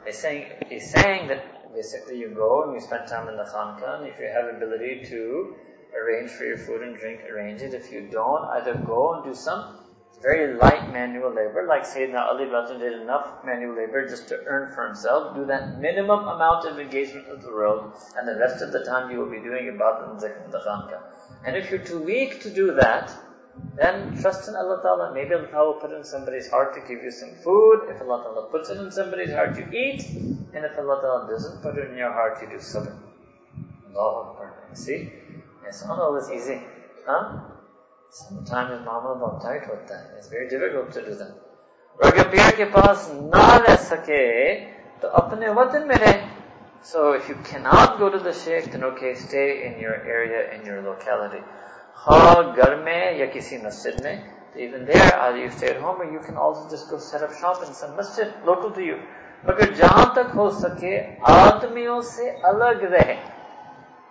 [0.06, 3.98] He's saying, he's saying that basically you go and you spend time in the khanka
[3.98, 5.54] and if you have ability to
[5.94, 7.74] arrange for your food and drink, arrange it.
[7.74, 9.79] If you don't, either go and do some
[10.21, 12.45] very light manual labor, like Sayyidina Ali
[12.77, 17.27] did enough manual labor just to earn for himself, do that minimum amount of engagement
[17.29, 20.19] with the world, and the rest of the time you will be doing ibadah and
[20.19, 21.01] zikr and khanka.
[21.45, 23.11] And if you're too weak to do that,
[23.75, 25.13] then trust in Allah Ta'ala.
[25.13, 27.89] Maybe Allah Ta'ala will put in somebody's heart to give you some food.
[27.89, 30.05] If Allah Ta'ala puts it in somebody's heart, you eat.
[30.53, 32.95] And if Allah Ta'ala doesn't put it in your heart, you do sabr.
[33.95, 34.53] Allah Akbar.
[34.73, 35.11] See?
[35.67, 36.61] It's not always easy.
[37.05, 37.39] Huh?
[38.19, 39.23] معام
[42.55, 44.25] کے پاس نہ رہ سکے
[45.01, 45.47] تو اپنے
[59.75, 63.15] جہاں تک ہو سکے آدمیوں سے الگ رہے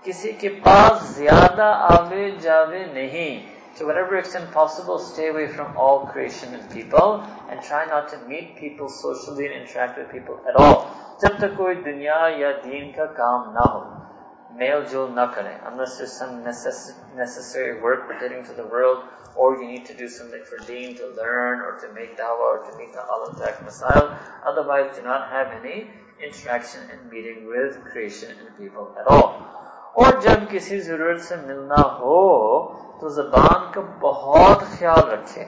[0.03, 6.70] کسی کے پاس زیادہ آئی to whatever extent possible, stay away from all creation and
[6.72, 10.86] people and try not to meet people socially and interact with people at all.
[11.24, 13.84] जब तक कोई दुनिया या दीन का काम ना हो
[14.60, 19.48] मेल जोल ना करें unless there's some necess- necessary work pertaining to the world or
[19.62, 22.78] you need to do something for deen to learn or to make dawah or to
[22.82, 24.12] meet the al-attack masail
[24.52, 25.78] otherwise do not have any
[26.30, 29.34] interaction and meeting with creation and people at all
[30.04, 32.16] और जब किसी जरूरत से मिलना हो
[33.01, 35.45] تو زبان کا بہت خیال رکھیں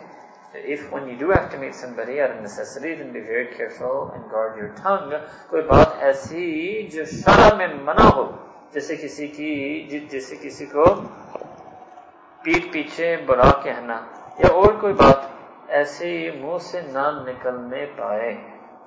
[0.55, 4.13] If when you do have to meet somebody out of necessity, then be very careful
[4.15, 5.13] and guard your tongue.
[5.51, 8.25] کوئی بات ایسی جو شرع میں منع ہو
[8.73, 9.53] جیسے کسی کی
[10.11, 10.85] جیسے کسی کو
[12.45, 14.01] پیٹ پیچھے برا کہنا
[14.39, 15.25] یا اور کوئی بات
[15.81, 18.33] ایسی منہ سے نہ نکلنے پائے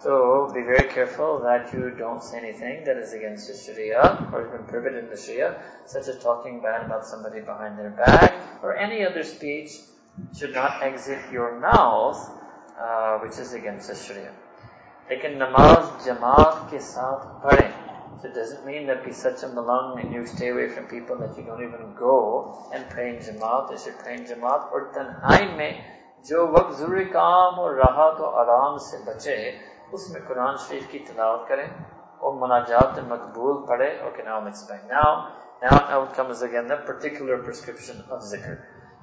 [0.03, 0.15] تو
[0.53, 4.01] be very careful that you don't say anything that is against the Sharia
[4.31, 8.33] or even prohibited in the Sharia such as talking bad about somebody behind their back
[8.62, 9.70] or any other speech
[10.36, 12.18] should not exit your mouth,
[12.78, 14.32] uh, which is against the Sharia.
[15.10, 19.98] लेकिन नमाज जमात के साथ पढ़ें so it doesn't mean that be such a malung
[20.00, 23.70] and you stay away from people that you don't even go and pray in Jamaat.
[23.72, 24.70] You should pray in Jamaat.
[24.72, 25.72] और तन्हाई में
[26.28, 29.36] जो वक्त जरूरी काम और राहत और आराम से बचे
[29.94, 31.68] उसमें कुरान शरीफ की तिलावत करें
[32.20, 35.08] और मुनाजात मकबूल पढ़े okay now I'm explaining now
[35.65, 38.55] now now comes again the particular prescription of zikr.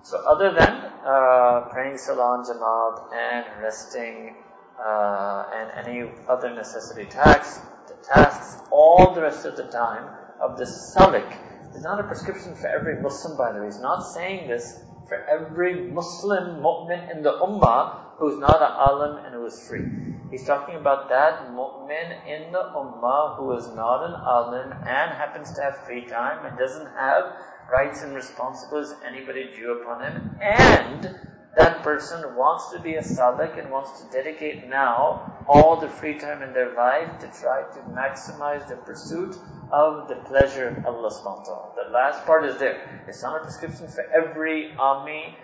[0.03, 0.73] So other than
[1.13, 4.37] uh, praying salah jamaat and resting
[4.79, 10.09] uh, and any other necessity tasks the tasks all the rest of the time
[10.41, 11.31] of the salik
[11.75, 13.67] is not a prescription for every Muslim by the way.
[13.67, 19.25] He's not saying this for every Muslim mu'min in the ummah who's not an alim
[19.25, 19.85] and who is free
[20.31, 25.53] He's talking about that mu'min in the ummah who is not an alim and happens
[25.55, 27.25] to have free time and doesn't have
[27.71, 31.19] rights and responsibilities anybody due upon him and
[31.57, 36.17] that person wants to be a salik and wants to dedicate now all the free
[36.17, 39.37] time in their life to try to maximize the pursuit
[39.73, 41.75] of the pleasure of Allah subhanahu.
[41.75, 43.05] The last part is there.
[43.09, 45.37] It's not a prescription for every army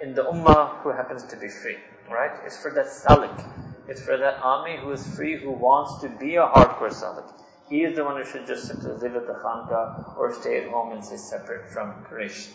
[0.00, 1.78] in the ummah who happens to be free.
[2.10, 2.30] Right?
[2.44, 3.44] It's for that salik.
[3.88, 7.32] It's for that army who is free, who wants to be a hardcore Salik.
[7.70, 10.70] He is the one who should just simply live at the Khanka or stay at
[10.70, 12.52] home and stay separate from creation.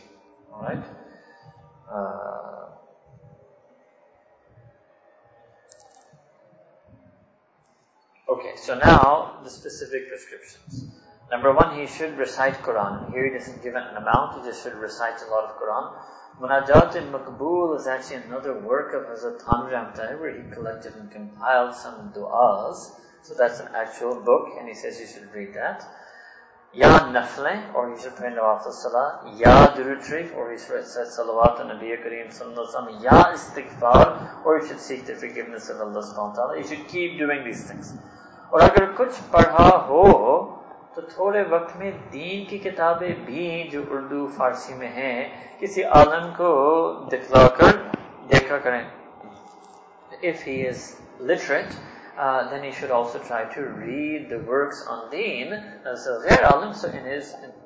[0.52, 0.84] Alright?
[1.92, 2.66] Uh,
[8.30, 10.86] okay, so now the specific prescriptions.
[11.31, 13.13] Number one, he should recite Quran.
[13.13, 15.93] Here he doesn't give an amount, he just should recite a lot of Quran.
[16.41, 22.13] Munajat Maqbool is actually another work of Hazrat Thanvi where he collected and compiled some
[22.15, 22.93] du'as.
[23.23, 25.85] So that's an actual book and he says you should read that.
[26.73, 29.35] Ya Nafle, or he should pray Nawafil Salah.
[29.37, 34.61] Ya Durud Sharif, or he should say Salawat on Nabi Kareem Sallallahu Ya Istighfar, or
[34.61, 36.59] he should seek the forgiveness of Allah subhanahu wa ta'ala.
[36.59, 37.93] You should keep doing these things.
[38.53, 40.52] और अगर कुछ पढ़ा हो
[40.96, 45.30] تو تھوڑے وقت میں دین کی کتابیں بھی جو اردو فارسی میں ہیں
[45.60, 46.52] کسی عالم کو
[47.12, 47.78] دکھلا کر
[48.30, 48.84] دیکھا کریں۔
[50.22, 50.84] If he is
[51.22, 51.74] literate
[52.52, 55.54] then he should also try to read the works on then
[55.86, 56.90] Farsi,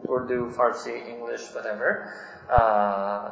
[0.07, 1.57] Urdu Farsi English
[2.49, 3.29] uh,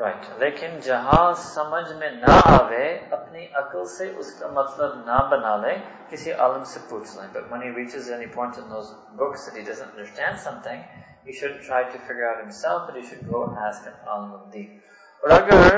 [0.00, 0.38] right right.
[0.38, 5.78] لیکن جہاں سمجھ میں نہ آوے، اپنی عقل سے اس کا مطلب نہ بنا لیں،
[6.08, 9.58] کسی عالم سے پوچھ لیں۔ But when he reaches any point in those books that
[9.58, 10.80] he doesn't understand something
[11.26, 14.52] he should try to figure out himself but he should go ask an Alam of
[14.54, 14.78] deen.
[15.22, 15.76] اور اگر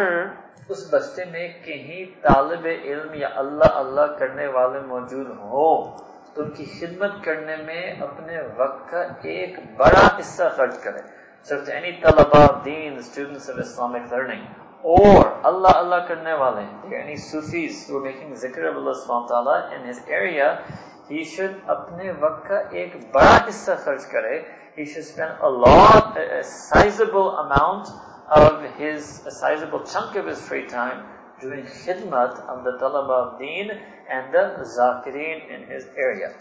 [0.69, 5.97] اس بستے میں کہیں طالب علم یا اللہ اللہ کرنے والے موجود ہو
[6.35, 11.62] تو ان کی خدمت کرنے میں اپنے وقت کا ایک بڑا حصہ خرچ کریں۔ So
[11.62, 14.46] if any talaba deen, students of Islamic learning,
[14.84, 18.96] or Allah Allah karne wale, there are any Sufis who are making zikr of Allah
[18.96, 20.64] subhanahu wa ta'ala in his area,
[21.10, 24.46] he should apne waqt ka ek bada hissa kharch kare.
[24.76, 27.90] He should spend a lot, a, a sizable amount
[28.30, 31.06] of his, a sizable chunk of his free time
[31.42, 34.46] doing khidmat of the talaba of deen and the
[34.78, 36.34] zakireen in his area.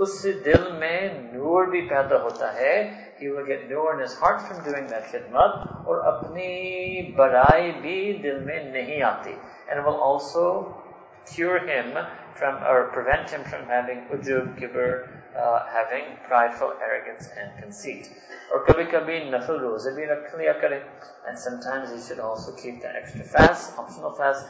[0.00, 2.72] उससे दिल में नूर भी पैदा होता है
[3.21, 8.21] he will get door in his heart from doing that khidmat or apni barai bhi
[8.23, 9.35] dil mein nahi aati.
[9.69, 10.75] And will also
[11.31, 11.91] cure him
[12.35, 15.07] from or prevent him from having ujub, kibr,
[15.37, 18.09] uh, having prideful arrogance and conceit.
[18.51, 20.81] Or kabhi kabhi nafil roza bhi rakh liya kare.
[21.27, 24.45] And sometimes he should also keep the extra fast, optional fast.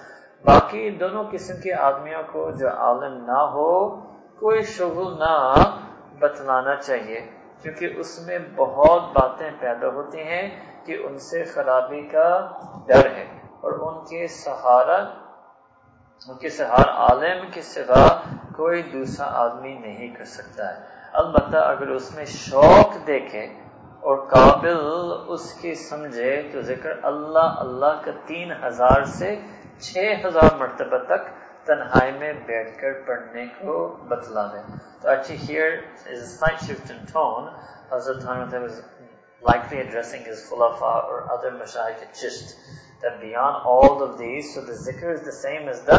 [0.46, 3.68] Baki dono kisim کے آدمیوں ko jo عالم na ho,
[4.40, 5.36] koi شغل na
[6.22, 7.41] بتلانا chahiye.
[7.62, 10.50] کیونکہ اس میں بہت باتیں پیدا ہوتی ہیں
[10.86, 12.30] کہ ان سے خرابی کا
[12.88, 13.26] ڈر ہے
[13.62, 14.98] اور ان کے سہارا،
[16.28, 18.06] ان کے سہارا عالم کے سوا
[18.56, 23.46] کوئی دوسرا آدمی نہیں کر سکتا ہے۔ البتہ اگر اس میں شوق دیکھے
[24.00, 24.80] اور قابل
[25.28, 29.36] اس کی سمجھے تو ذکر اللہ اللہ کا تین ہزار سے
[29.80, 31.28] چھ ہزار مرتبہ تک
[31.69, 33.79] तन्हाई में बैठकर पढ़ने को
[34.11, 37.51] बतला दें So actually here is a slight shift in tone.
[37.93, 38.83] Hazrat Thanate was
[39.43, 42.57] likely addressing his khulafa or other mashayikh at Chist.
[43.03, 45.99] That beyond all of these, so the zikr is the same as the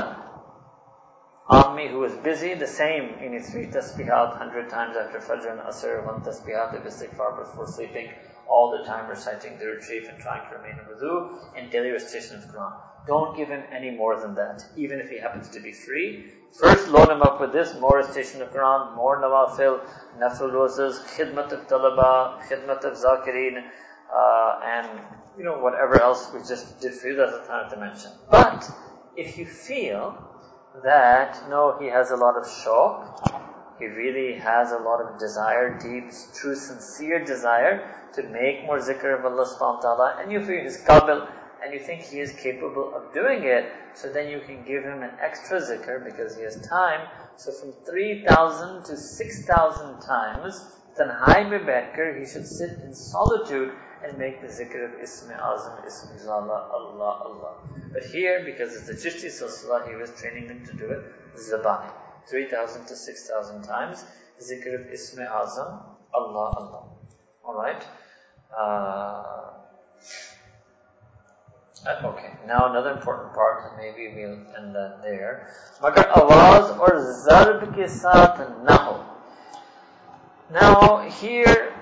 [1.50, 5.62] Ammi who is busy, the same, you need three tasbihat, hundred times after Fajr and
[5.62, 8.10] Asr, one tasbihat of istighfar before sleeping,
[8.49, 12.37] all the time reciting the retrieve and trying to remain in wudu, and daily recitation
[12.37, 12.73] of Quran.
[13.07, 16.33] Don't give him any more than that, even if he happens to be free.
[16.59, 19.81] First load him up with this, more recitation of Quran, more nawafil,
[20.19, 23.65] nafil roses, khidmat of talaba, khidmat of zakireen,
[24.15, 25.01] uh, and
[25.37, 28.13] you know whatever else we just did for you, that's the time to mention.
[28.31, 28.71] But
[29.17, 30.17] if you feel
[30.85, 35.79] that no, he has a lot of shock, he really has a lot of desire,
[35.79, 40.45] deep, true, sincere desire to make more zikr of Allah subhanahu wa ta'ala, and you
[40.45, 41.29] feel he's qabil,
[41.65, 45.03] and you think he is capable of doing it, so then you can give him
[45.03, 47.09] an extra zikr because he has time.
[47.37, 50.65] So from 3,000 to 6,000 times,
[50.99, 53.73] tanhai baitkar, he should sit in solitude
[54.05, 57.55] and make the zikr of Ism Azam, Ism Zala, Allah, Allah.
[57.93, 61.05] But here, because it's the Chishti Silsila, he was training them to do it
[61.37, 61.91] Zabani.
[62.29, 64.05] 3,000 to 6,000 times.
[64.41, 65.83] Zikr of Ismi Azam,
[66.15, 66.85] Allah, Allah.
[67.45, 67.85] Alright?
[68.57, 69.23] Uh,
[72.05, 75.55] okay, now another important part, maybe we'll end that there.
[75.81, 76.91] Magar awaz or
[77.27, 78.39] zarb ke saath.
[80.51, 81.73] Now, here,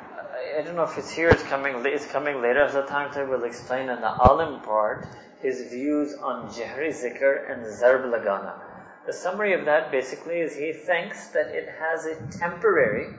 [0.57, 3.45] I don't know if it's here, it's coming, it's coming later as a timetable, we'll
[3.45, 5.09] explain in the alim part,
[5.43, 8.70] his views on jahri zikr and zarb lagana.
[9.07, 13.15] The summary of that basically is he thinks that it has a temporary,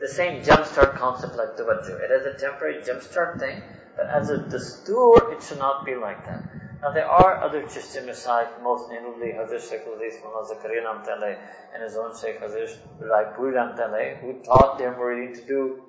[0.00, 2.00] the same jumpstart concept like tawajjuh.
[2.00, 3.62] It has a temporary jumpstart thing,
[3.96, 6.44] but as a dastur, it should not be like that.
[6.82, 11.36] Now there are other Chishti Mashaykh, most notably Hazrat Shaykh Aziz Mullah
[11.72, 15.82] and his own Shaykh Hazrat Raipur Namtale, who taught their muridin to do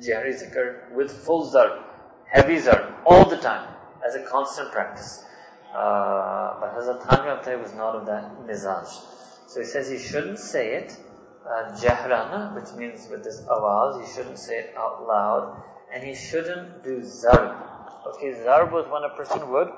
[0.00, 1.84] Jahri Zikr with full zar,
[2.30, 3.74] heavy zar, all the time,
[4.06, 5.24] as a constant practice.
[5.73, 8.87] Uh, but Hazrat Thanvi was not of that mizaj.
[9.47, 10.97] So he says he shouldn't say it
[11.45, 15.61] uh, jahrana, which means with this awaz, he shouldn't say it out loud,
[15.93, 17.55] and he shouldn't do zarb.
[18.07, 19.69] Okay, zarb was when a person would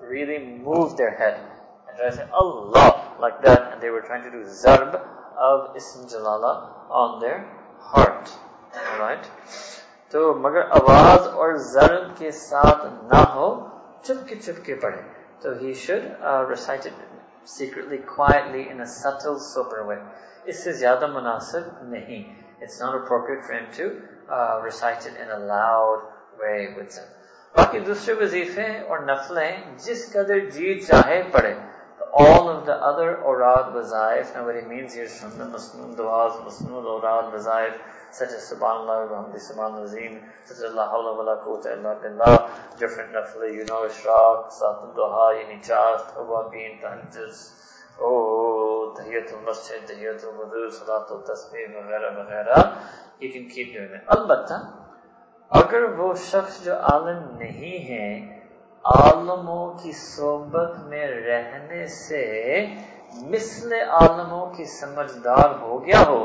[0.00, 1.40] really move their head
[1.88, 4.94] and try to say Allah like that, and they were trying to do zarb
[5.38, 7.46] of Ism Jalala on their
[7.80, 8.30] heart.
[8.74, 9.28] Alright?
[10.12, 13.48] तो मगर आवाज और जर्ब के साथ ना हो
[14.04, 15.02] चुपके चुपके पढ़े
[15.42, 16.94] so he should uh, recite it
[17.44, 19.98] secretly, quietly, in a subtle, sober way.
[20.48, 22.24] इससे ज़्यादा मुनासिब नहीं.
[22.60, 26.02] It's not appropriate for him to uh, recite it in a loud
[26.40, 27.08] way with them.
[27.56, 31.56] बाकी दूसरे वजीफे और नफलें जिस कदर जी चाहे पढ़े
[32.12, 35.94] all of the other orad wazaif, now what he means here is from the masnoon
[35.94, 37.74] du'as, masnoon orad wazaif,
[38.13, 42.75] such as subhanAllah, Muhammad, subhanAllah, Azim, such as La Hawla wa La Quwwata illa Billah,
[42.79, 47.59] different nafli, you know, Ishraq, Satan Duha, Yinichar, Tawba, Bin, Tahajjuz,
[47.99, 52.77] Oh, Tahiyatul Masjid, Tahiyatul Wudu, Salatul Tasbih, Maghara, Maghara,
[53.19, 54.07] you can keep doing it.
[54.07, 54.83] Albatta,
[55.61, 58.07] اگر وہ شخص جو عالم نہیں ہے
[58.83, 62.23] عالموں کی صحبت میں رہنے سے
[63.33, 66.19] مثل عالموں کی سمجھدار ہو گیا ہو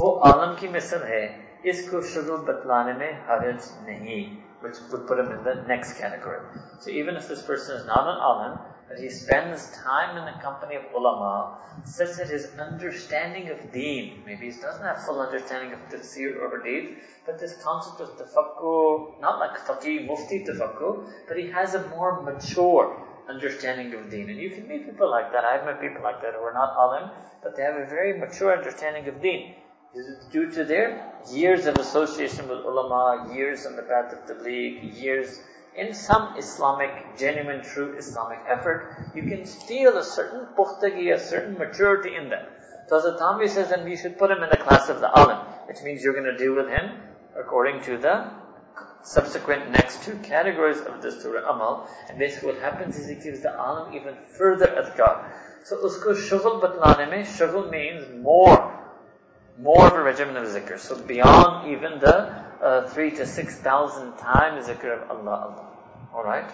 [0.00, 1.24] वो आलम की मिसल है
[1.72, 4.22] इसको शुरू बतलाने में हरज नहीं
[4.62, 6.40] which would put him in the next category.
[6.80, 10.38] So even if this person is not an alim, but he spends time in the
[10.42, 15.72] company of ulama, such that his understanding of deen, maybe he doesn't have full understanding
[15.72, 21.38] of tafsir or hadith, but this concept of tafakkur, not like faqih, mufti tafakkur, but
[21.38, 24.28] he has a more mature understanding of deen.
[24.28, 25.44] And you can meet people like that.
[25.44, 27.10] I've met people like that who are not alim,
[27.42, 29.54] but they have a very mature understanding of deen.
[29.95, 34.19] Is it due to their years of association with ulama, years on the path of
[34.27, 35.39] tabligh, years
[35.73, 41.57] in some Islamic, genuine, true Islamic effort, you can feel a certain puhtagi, a certain
[41.57, 42.45] maturity in them.
[42.89, 45.37] So Hazrat Thanvi says then we should put him in the class of the alim,
[45.67, 46.91] which means you're going to deal with him
[47.39, 48.31] according to the
[49.01, 51.89] subsequent next two categories of the Surah Amal.
[52.09, 55.23] And basically what happens is he gives the alim even further adhkar.
[55.63, 58.84] So usko shughul batlane mein, shughul means more,
[59.58, 60.78] more of a regimen of zikr.
[60.78, 62.16] So beyond even the
[62.62, 65.66] uh, three to six thousand times zikr of Allah, Allah.
[66.14, 66.50] Alright?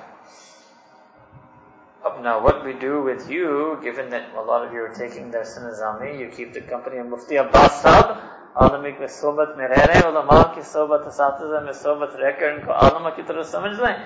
[2.05, 5.31] Up now, what we do with you, given that a lot of you are taking
[5.31, 9.85] their Sinazami, you keep the company of Mufti Abbas Sahab, आलमिक में सोबत में रह
[9.85, 13.97] रहे हैं उलमा की सोबत साथिजा में सोबत रहकर इनको आलमा की तरह समझ लें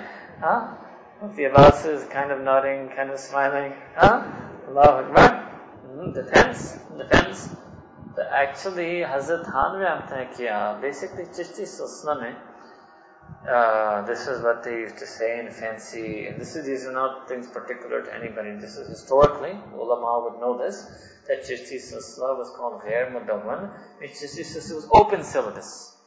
[0.42, 0.58] हाँ
[1.22, 3.74] Mufti Abbas is kind of nodding, kind of smiling.
[3.94, 4.24] Huh?
[4.68, 5.28] Allah Akbar.
[5.92, 7.60] Mm, depends.
[8.17, 12.35] Actually, Hazrat हज़रत थानवे basically Chishti किया basically
[14.07, 17.47] this is what they used to say in fancy, this is, these are not things
[17.47, 20.85] particular to anybody, this is historically, ulama would know this,
[21.27, 25.97] that Chishti Silsila was called Ghair Mudawwan, which Chishti Silsila was open syllabus.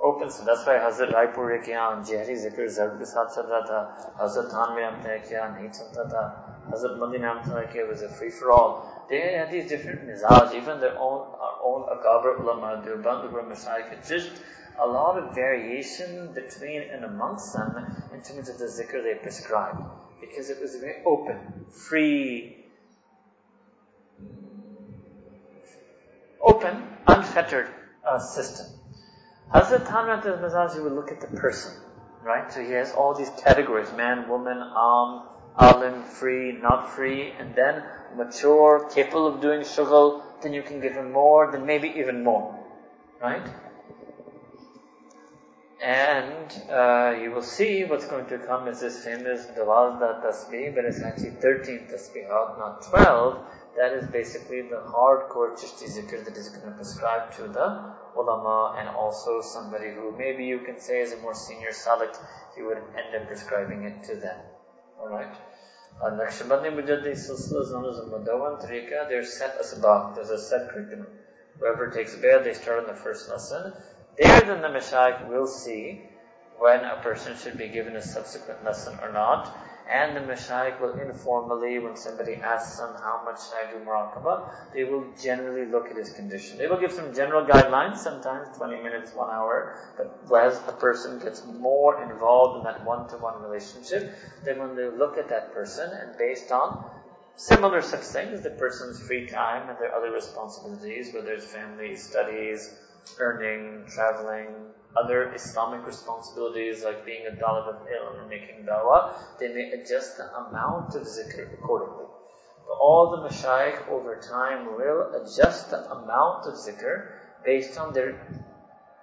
[0.00, 3.88] Open syllabus, that's why Hazrat Raipur Kiyan, and Zikr Zarb ke saath chal raha tha,
[4.18, 6.32] Hazrat Thanvi Amtaya Kiyan, nahi chalta
[6.70, 11.58] Hazrat Madin Amtaya was a free-for-all, they had these different mizaj, even their own, our
[11.64, 14.30] own Akabra ulama, Mashaykh, it's just
[14.78, 17.74] a lot of variation between and amongst them
[18.12, 19.82] in terms of the zikr they prescribed.
[20.20, 22.66] Because it was a very open, free,
[26.42, 27.68] open, unfettered
[28.06, 28.66] uh, system.
[29.54, 31.72] Hazrat Tanrat al-Mazazi would look at the person,
[32.22, 32.52] right?
[32.52, 35.22] So he has all these categories, man, woman, am,
[35.58, 37.82] alim, free, not free, and then
[38.16, 42.58] mature, capable of doing shughul, then you can give him more, then maybe even more,
[43.20, 43.46] right?
[45.82, 50.84] And uh, you will see what's going to come is this famous Dawazda Tasbih, but
[50.84, 53.38] it's actually 13 Tasbihat, not 12.
[53.76, 58.74] That is basically the hardcore Chishti zikr that is going to prescribe to the ulama
[58.76, 62.16] and also somebody who maybe you can say is a more senior salik,
[62.56, 64.40] he would end up prescribing it to them.
[65.00, 65.32] Alright?
[66.00, 69.08] Uh, Naqshbandi Mujaddidi Silsila known as a Mudawan Tariqa.
[69.08, 70.14] They're set as a asbaq.
[70.14, 71.08] There's a set curriculum.
[71.58, 73.72] Whoever takes a bed, they start on the first lesson.
[74.16, 76.02] There then the Mashaykh will see
[76.58, 79.56] when a person should be given a subsequent lesson or not.
[79.90, 84.74] And the Mashaykh will informally, when somebody asks them how much should I do muraqabah,
[84.74, 86.58] they will generally look at his condition.
[86.58, 91.18] They will give some general guidelines, sometimes 20 minutes, one hour, but as a person
[91.20, 94.14] gets more involved in that one-to-one relationship,
[94.44, 96.84] then when they look at that person and based on
[97.36, 102.74] similar such things, the person's free time and their other responsibilities, whether it's family, studies,
[103.18, 104.48] earning, traveling,
[104.96, 110.16] other Islamic responsibilities like being a talib of ilm or making dawah, they may adjust
[110.16, 112.06] the amount of zikr accordingly.
[112.66, 117.12] But all the mashayikh over time will adjust the amount of zikr
[117.44, 118.18] based on their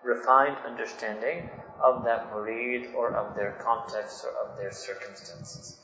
[0.04, 1.50] refined understanding
[1.82, 5.78] of that murid or of their context or of their circumstances.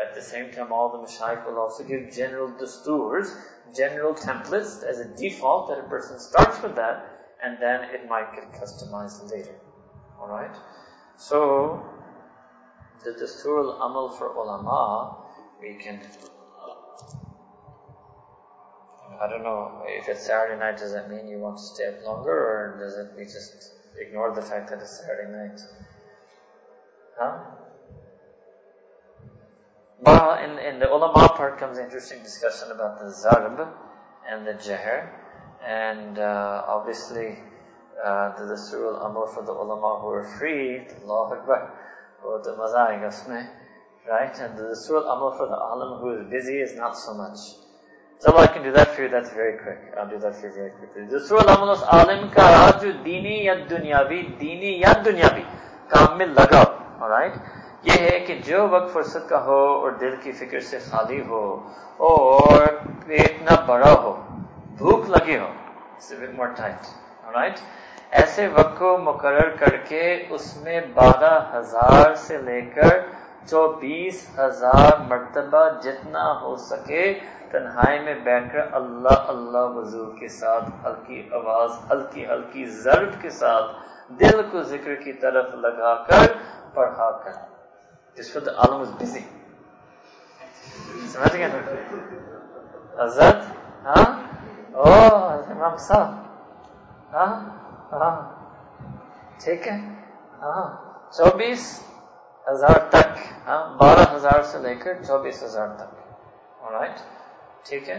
[0.00, 3.32] At the same time, all the mashayikh will also give general dusturs,
[3.74, 7.13] general templates as a default that a person starts with that
[7.44, 9.54] and then it might get customized later.
[10.18, 10.56] Alright?
[11.16, 11.84] So,
[13.04, 15.16] the Dastur amal for ulama,
[15.60, 16.00] we can,
[19.20, 22.02] I don't know, if it's Saturday night, does that mean you want to stay up
[22.04, 25.60] longer, or does it we just ignore the fact that it's Saturday night?
[27.18, 27.38] Huh?
[30.00, 33.72] Well, in, in the ulama part comes interesting discussion about the zarb
[34.28, 35.23] and the jahr.
[35.65, 37.37] And uh, obviously,
[38.03, 41.73] uh, the Dastur al-Amal for the ulama who are free, Allah Akbar,
[42.23, 43.37] or the maza
[44.09, 44.39] right?
[44.39, 47.37] And the Dastur al-Amal for the alim who is busy is not so much.
[48.19, 49.93] So I can do that for you, that's very quick.
[49.97, 51.03] I'll do that for you very quickly.
[51.03, 55.45] Dastur al-Amal is alim ka जो dini ya dunyavi, dini ya dunyavi,
[55.89, 57.33] काम में लगाओ, alright?
[57.87, 61.43] ये है कि जो वक्त फुर्सत का हो और दिल की फिक्र से खाली हो
[61.99, 62.65] और
[63.07, 64.12] पेट ना बड़ा हो भूख लगी हो
[65.96, 67.60] It's
[68.10, 73.00] ایسے وقت کو مقرر کر کے اس میں بارہ ہزار سے لے کر
[73.46, 77.20] چوبیس ہزار مرتبہ جتنا ہو سکے
[77.50, 83.30] تنہائی میں بیٹھ کر اللہ اللہ وضو کے ساتھ، ہلکی آواز، ہلکی ہلکی ضرب کے
[83.30, 83.66] ساتھ
[84.08, 86.32] دل کو ذکر کی طرف لگا کر
[86.74, 87.32] پڑھا کر۔
[88.14, 89.20] جس وقت عالم از بزی
[91.12, 93.44] سمجھ گئے نا؟ حضرت
[93.84, 94.04] ہاں؟
[94.72, 95.23] او
[95.54, 95.74] امام
[97.12, 97.32] ہاں
[97.92, 98.16] ہاں۔
[99.40, 99.76] ٹھیک ہے۔
[100.42, 100.66] ہاں
[101.10, 101.62] چوبیس
[102.46, 105.90] ہزار تک۔ ہاں بارہ ہزار سے لے کر چوبیس ہزار تک۔
[106.72, 106.98] رائٹ
[107.64, 107.98] ٹھیک ہے۔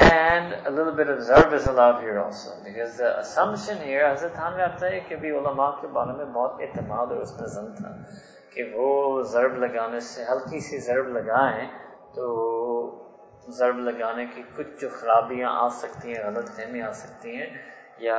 [0.00, 4.66] And Lal but observe is allowed here also because the assumption here حضرت ہاں میں
[4.82, 7.90] ہے کہ بھی علماء کے بارے میں بہت اعتماد اور اس میں زن تھا
[8.50, 11.66] کہ وہ ضرب لگانے سے ہلکی سی ضرب لگائیں
[12.14, 12.24] تو
[13.48, 17.46] ضرب لگانے کی کچھ جو خرابیاں آ سکتی ہیں غلط فہمی آ سکتی ہیں
[17.98, 18.18] یا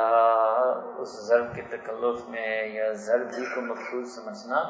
[1.00, 4.64] اس ضرب کے تکلف میں یا ضرب ہی کو مقصود سمجھنا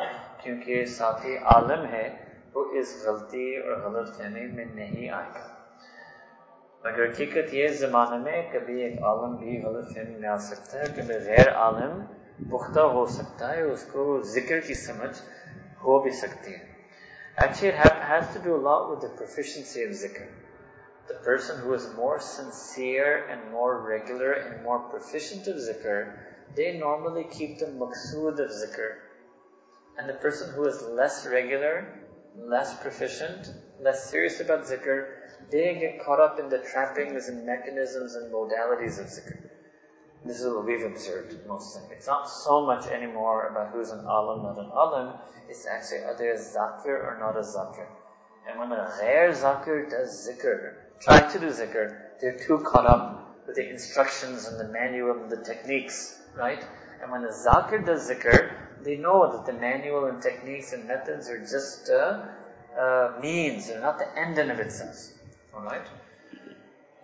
[0.43, 2.07] کیونکہ ساتھی عالم ہے
[2.55, 5.47] وہ اس غلطی اور غلط فہمی میں نہیں آئے گا
[6.83, 10.91] مگر حقیقت یہ زمانے میں کبھی ایک عالم بھی غلط فہمی میں آ سکتا ہے
[10.95, 11.99] کبھی غیر عالم
[12.51, 15.17] پختہ ہو سکتا ہے اس کو ذکر کی سمجھ
[15.83, 16.71] ہو بھی سکتی ہے
[17.37, 20.27] Actually, it has to do a lot with the proficiency of zikr.
[21.07, 26.17] The person who is more sincere and more regular and more proficient of zikr,
[26.55, 28.99] they normally keep the maqsood of zikr.
[29.97, 31.85] And the person who is less regular,
[32.37, 33.49] less proficient,
[33.81, 35.07] less serious about zikr,
[35.51, 39.49] they get caught up in the trappings and mechanisms and modalities of zikr.
[40.25, 41.83] This is what we've observed mostly.
[41.91, 45.15] It's not so much anymore about who's an alim, not an alim.
[45.49, 47.87] It's actually are they a zakir or not a zakir.
[48.47, 53.44] And when a ghair zakir does zikr, try to do zikr, they're too caught up
[53.46, 56.64] with the instructions and the manual and the techniques, right?
[57.02, 58.52] And when a zakir does zikr,
[58.82, 62.26] they know that the manual and techniques and methods are just uh,
[62.78, 64.96] uh, means, they're not the end in of itself.
[65.54, 65.86] Alright?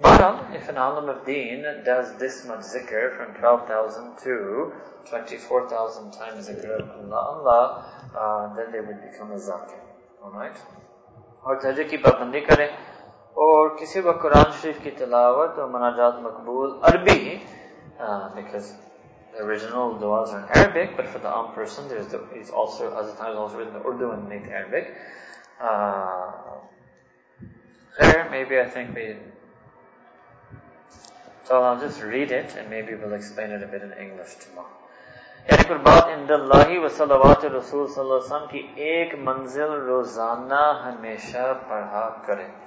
[0.01, 4.73] But if an alim of deen does this much zikr from 12,000 to
[5.09, 7.85] 24,000 times zikr of Allah, Allah,
[8.17, 9.81] uh, then they would become a zakir.
[10.23, 10.57] Alright?
[11.45, 12.69] और तहजे की पाबंदी करें
[13.37, 17.21] और किसी वक्त कुरान शरीफ की तिलावत और मनाजात मकबूल अरबी
[18.35, 18.75] because
[19.33, 22.97] the original du'as are in Arabic, but for the armed person, there's the, it's also,
[22.97, 24.95] as times also written in Urdu and made Arabic.
[25.61, 26.33] Uh,
[27.97, 29.17] there, maybe I think we,
[31.45, 34.81] so I'll just read it and maybe we'll explain it a bit in English tomorrow.
[35.49, 42.58] यानी कुर्बात इंदल्लाही व सलवात रसूल सल्लल्लाहु की एक मंजिल रोजाना हमेशा पढ़ा करें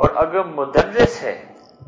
[0.00, 1.34] और अगर मुदर्रिस है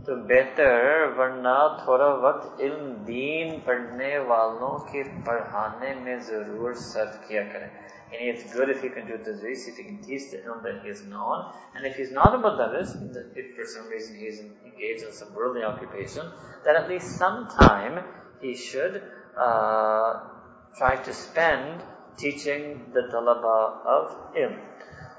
[0.07, 7.42] तो बेहतर वरना थोड़ा वक्त इल्म दीन पढ़ने वालों के पढ़ाने में जरूर सर्फ किया
[7.53, 7.70] करें
[8.12, 10.82] And it's good if he can do tadris, if he can teach the ilm that
[10.82, 11.47] he is known.
[11.74, 12.94] And if he's not a mudarris,
[13.34, 16.30] if for some reason he's engaged in some worldly occupation,
[16.64, 18.05] then at least some time
[18.40, 19.03] he should
[19.36, 20.20] uh,
[20.78, 21.82] try to spend
[22.16, 24.57] teaching the talaba of ilm.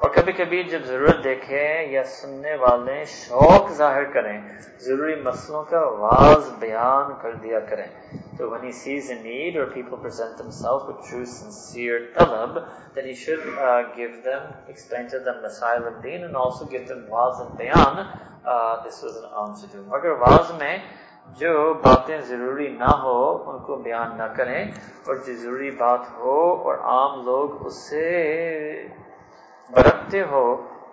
[0.02, 4.40] اور کبھی کبھی جب ضرورت دیکھیں یا سننے والے شوق ظاہر کریں
[4.80, 7.86] ضروری مسئلوں کا واضح بیان کر دیا کریں۔
[8.38, 12.58] تو when he sees a need or people present themselves with true sincere طلب
[12.94, 14.42] then he should uh, give them
[14.74, 18.02] explain to them masail of deen and also give them واضح بیان
[18.44, 19.94] uh, this was an answer to him.
[19.94, 20.78] اگر واضح میں
[21.36, 24.64] جو باتیں ضروری نہ ہو ان کو بیان نہ کریں۔
[25.06, 28.08] اور جو ضروری بات ہو اور عام لوگ اس سے
[29.75, 30.43] बरतते हो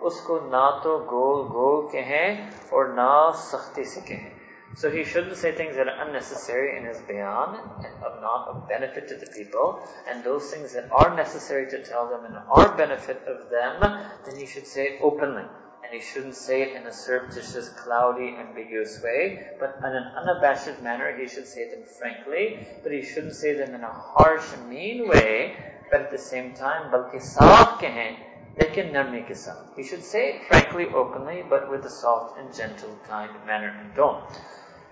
[0.07, 3.11] उसको ना तो गोल गोल कहें और ना
[3.49, 4.31] सख्ती से कहें
[4.75, 8.67] So he shouldn't say things that are unnecessary in his bayan and of not of
[8.67, 9.79] benefit to the people,
[10.09, 13.79] and those things that are necessary to tell them and are benefit of them,
[14.25, 15.43] then he should say it openly.
[15.83, 20.81] And he shouldn't say it in a surreptitious, cloudy, ambiguous way, but in an unabashed
[20.81, 25.07] manner, he should say them frankly, but he shouldn't say them in a harsh, mean
[25.07, 25.55] way,
[25.89, 28.17] but at the same time, balki saaf kehen,
[28.64, 29.64] ke saath.
[29.76, 33.94] He should say it frankly, openly, but with a soft and gentle, kind manner and
[33.94, 34.22] tone.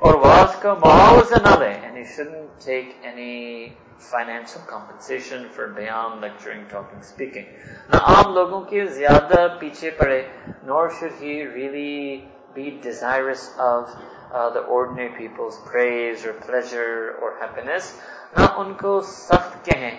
[0.01, 7.03] Or was ka muawazanale, and he shouldn't take any financial compensation for bayan, lecturing, talking,
[7.03, 7.47] speaking.
[7.93, 10.27] Now, aam logon ke zyada piche pade,
[10.65, 13.91] nor should he really be desirous of
[14.33, 17.99] uh, the ordinary people's praise or pleasure or happiness.
[18.37, 19.99] Na unko sakht kehen,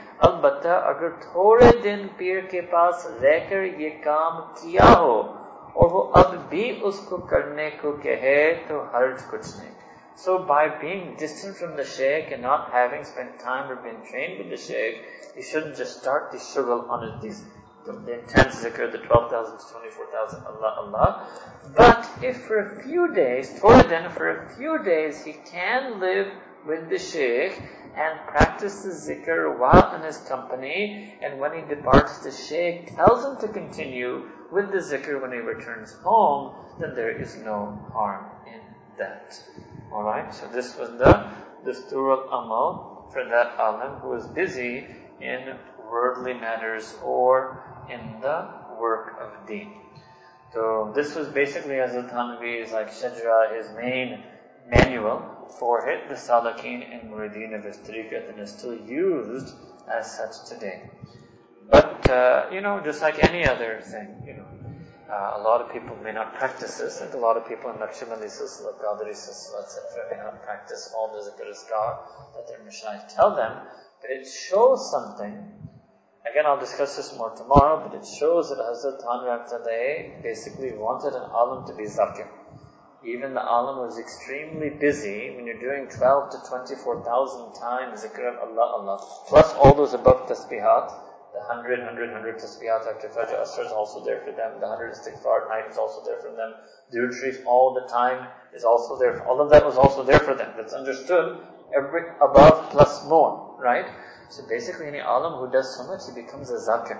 [0.28, 5.16] अलबत् अगर थोड़े दिन पीर के पास रहकर ये काम किया हो
[5.76, 9.74] और वो अब भी उसको करने को कहे तो हर्ज कुछ नहीं
[10.18, 14.38] So by being distant from the sheikh and not having spent time or been trained
[14.38, 15.02] with the sheikh,
[15.36, 17.42] you shouldn't just start the shughul on it, these,
[17.84, 21.28] the, the intense zikr, the 12,000 to 24,000, Allah, Allah.
[21.76, 26.28] But if for a few days, for then for a few days, he can live
[26.66, 27.60] with the sheikh
[27.95, 33.37] and practices zikr while in his company, and when he departs, the shaykh tells him
[33.37, 38.61] to continue with the zikr when he returns home, then there is no harm in
[38.97, 39.41] that.
[39.91, 41.29] Alright, so this was the
[41.65, 44.87] Dastur al-Amal for that alim who was busy
[45.19, 45.55] in
[45.89, 48.47] worldly matters or in the
[48.79, 49.73] work of deen.
[50.53, 54.23] So this was basically Hazrat Thanvi's like Shajra, his main
[54.67, 59.53] manual for it, the Salikin and Muridin of his tariqat and is still used
[59.89, 60.89] as such today.
[61.69, 64.47] But, uh, you know, just like any other thing, you know,
[65.11, 67.77] uh, a lot of people may not practice this, and a lot of people in
[67.77, 70.07] Naqshbandi Silsila, Qadri Silsila, etc.
[70.09, 71.47] may not practice all the zikr
[72.35, 73.67] that their Mashayikh tell them,
[74.01, 75.51] but it shows something.
[76.29, 81.23] Again, I'll discuss this more tomorrow, but it shows that Hazrat Thanvi basically wanted an
[81.23, 82.27] alim to be zakir.
[83.03, 88.77] Even the alim was extremely busy when you're doing 12 to 24,000 times zikr Allah,
[88.77, 88.97] Allah,
[89.27, 90.93] plus all those above tasbihat,
[91.33, 94.59] the 100, 100, 100 tasbihat after Fajr Asr is also there for them.
[94.59, 96.53] The 100 istighfar at night is also there for them.
[96.93, 99.17] Durud Sharif all the time is also there.
[99.17, 100.51] for, All of that was also there for them.
[100.57, 101.39] That's understood.
[101.73, 103.85] every above plus more, right?
[104.29, 106.99] So basically, any alim who does so much, he becomes a zakir.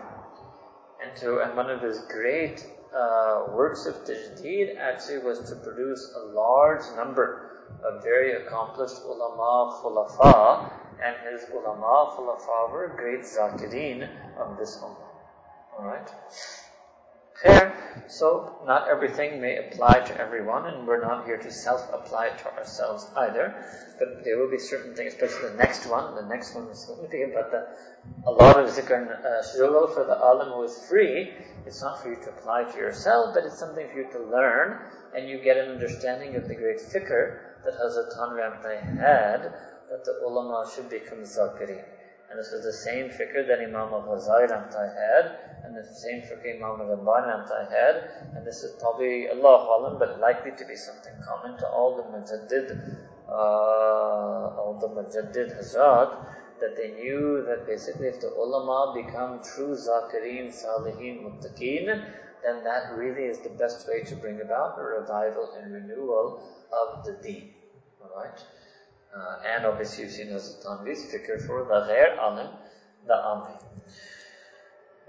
[1.03, 2.65] And to and one of his great
[2.95, 7.51] uh, works of tajdeed actually was to produce a large number
[7.83, 10.71] of very accomplished ulama khulafa,
[11.03, 15.11] and his ulama khulafa were great zakirin of this ummah.
[15.79, 16.09] Alright?
[18.07, 23.07] So, not everything may apply to everyone, and we're not here to self-apply to ourselves
[23.15, 23.55] either.
[23.97, 26.15] But there will be certain things, especially the next one.
[26.15, 27.67] The next one is going to be about the,
[28.25, 31.33] a lot of zikr and uh, for the alim who is free.
[31.65, 34.79] It's not for you to apply to yourself, but it's something for you to learn,
[35.15, 39.53] and you get an understanding of the great fikr that Hazrat Thanvi had,
[39.89, 41.83] that the ulama should become zakirin.
[42.31, 45.25] And this is the same fikr that Imam al-Ghazali had,
[45.65, 50.51] and the same fikr Imam al-Rabbani had, and this is probably, Allah Alam, but likely
[50.51, 52.95] to be something common to all the Mujaddid,
[53.27, 56.25] uh, all the Mujaddid Hazrat,
[56.61, 61.87] that they knew that basically if the ulama become true zakirin, salihin, muttaqeen,
[62.43, 67.03] then that really is the best way to bring about a revival and renewal of
[67.03, 67.49] the deen.
[68.01, 68.39] Alright?
[69.13, 72.47] And obviously you've seen Hazrat Thanvi's fikr for the ghair alim,
[73.05, 73.55] the ami.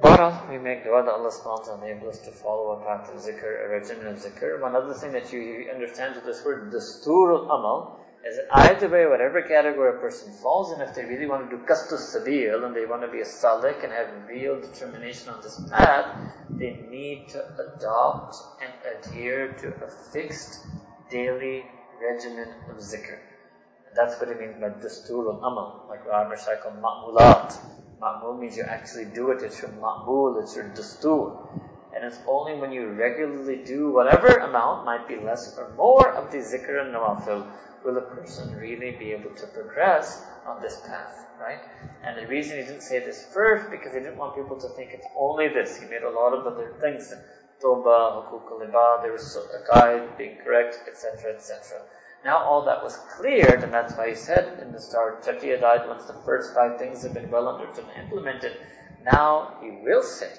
[0.00, 3.20] But we make dua that Allah subhanahu wa enable us to follow a path of
[3.20, 4.61] zikr, a regimen of zikr.
[4.61, 9.07] One other thing that you understand with this word, dastur al amal, is either way,
[9.07, 12.74] whatever category a person falls in, if they really want to do qasdus sabil and
[12.74, 16.18] they want to be a salik and have real determination on this path,
[16.50, 20.66] they need to adopt and adhere to a fixed
[21.11, 21.64] daily
[22.00, 23.18] regimen of zikr.
[23.95, 27.59] That's what it means by dastur al-amal, like Ramar called ma'mulat.
[28.01, 31.49] Ma'mul means you actually do it, it's your ma'mul, it's your dastur.
[31.95, 36.32] And it's only when you regularly do whatever amount, might be less or more, of
[36.32, 37.47] the zikr and nawafil,
[37.84, 41.61] will a person really be able to progress on this path, right?
[42.03, 44.90] And the reason he didn't say this first, because he didn't want people to think
[44.93, 45.78] it's only this.
[45.78, 47.12] He made a lot of other things.
[47.61, 51.82] Toba, hukuk al there was a guide, being correct, etc., etc.
[52.25, 55.89] Now all that was cleared, and that's why he said in the start, Chatiya died
[55.89, 58.59] once the first five things have been well understood and implemented.
[59.12, 60.31] Now he will say,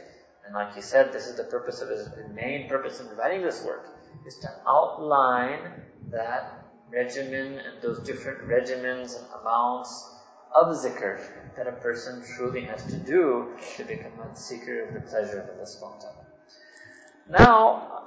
[0.45, 3.63] and like he said, this is the purpose of his main purpose in writing this
[3.63, 3.89] work,
[4.25, 5.59] is to outline
[6.09, 10.09] that regimen and those different regimens and amounts
[10.55, 11.19] of zikr
[11.55, 15.49] that a person truly has to do to become a seeker of the pleasure of
[15.49, 16.15] Allah subhanahu
[17.29, 18.03] Now,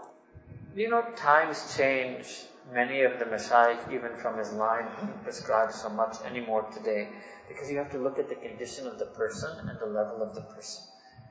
[0.74, 5.88] you know, times change many of the mashayikh, even from his line, don't prescribe so
[5.88, 7.08] much anymore today.
[7.48, 10.34] Because you have to look at the condition of the person and the level of
[10.34, 10.82] the person.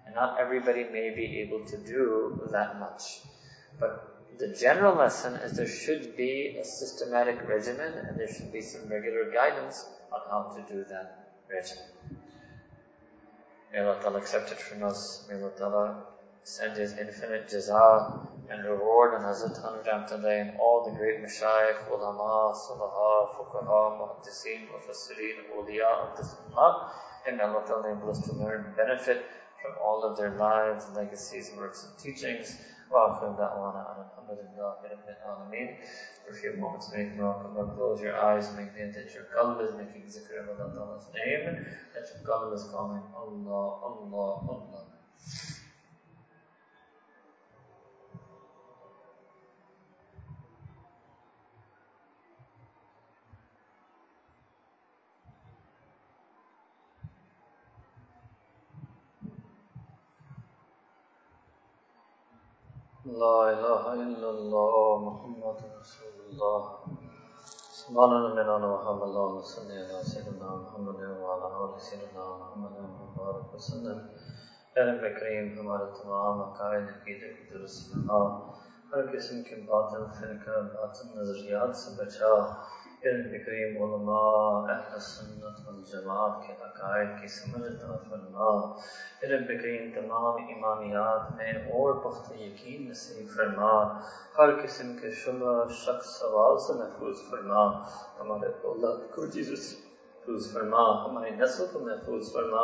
[0.05, 3.19] And not everybody may be able to do that much.
[3.79, 8.61] But the general lesson is there should be a systematic regimen and there should be
[8.61, 11.85] some regular guidance on how to do that regimen.
[13.73, 15.27] May Allah accept it from us.
[15.29, 16.03] May Allah
[16.44, 21.90] send His infinite jaza and reward on Hazrat Hanjam today and all the great mashayikh,
[21.90, 26.90] ulama, salaha, fuqaha, muhaddiseen, mufassirin, awliya of this ummah.
[27.28, 29.24] And Allah Ta'ala enable us to learn and benefit
[29.62, 32.56] from all of their lives, legacies, works, and teachings.
[32.90, 35.76] وآخر دعوانا أن الحمد لله رب العالمين.
[36.24, 39.74] For a few moments, make muraqabah, close your eyes, make the that your qalb is
[39.74, 44.86] making zikr of Allah Ta'ala's name, that your qalb is calling Allah, Allah, Allah.
[63.25, 66.65] لا إله إلا الله محمد رسول اللہ
[67.77, 73.97] سبحان من أنا محمد اللهم صل على سيدنا محمد وعلى آل سيدنا محمد وبارك وسلم.
[74.75, 78.21] اے نبی کریم، ہمارے تمام عقائد عقیدے کی درست فرما
[78.91, 82.33] ہر قسم کے باطل فرقہ باطل، نظریات سے بچا
[83.05, 88.71] علم کریم علماء، اہل سنت والجماعت کے عقائد کی سمجھ عطا فرما۔
[89.23, 93.99] علم کریم، تمام ایمانیات میں اور پختہ یقین نصیب فرما۔
[94.37, 97.65] ہر قسم کے شبہ، شک، سوال سے محفوظ فرما۔
[98.19, 99.94] ہمارے اللہ کو جیسے
[100.27, 102.61] محفوظ فرما ہماری نسلوں کو محفوظ فرما،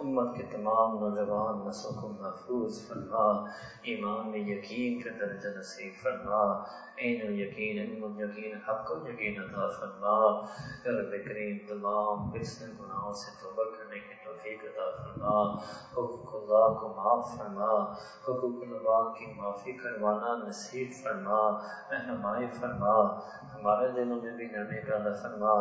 [0.00, 3.24] امت کے تمام نوجوان نسل کو محفوظ فرما،
[3.82, 6.40] ایمان میں یقین کا درجہ نصیب فرما،
[6.98, 10.16] عین یقین علم یقین حق و یقین عطا فرما
[10.86, 15.36] رب کریم تمام بسن گناہوں سے توبہ کرنے کی توفیق عطا فرما،
[15.92, 17.72] حقوق اللہ کو معاف فرما،
[18.28, 21.40] حقوق اللہ کی معافی کروانا نصیب فرما،
[21.90, 22.94] رہنمائی فرما،
[23.54, 25.52] ہمارے دلوں میں بھی نرمی پیدا فرما،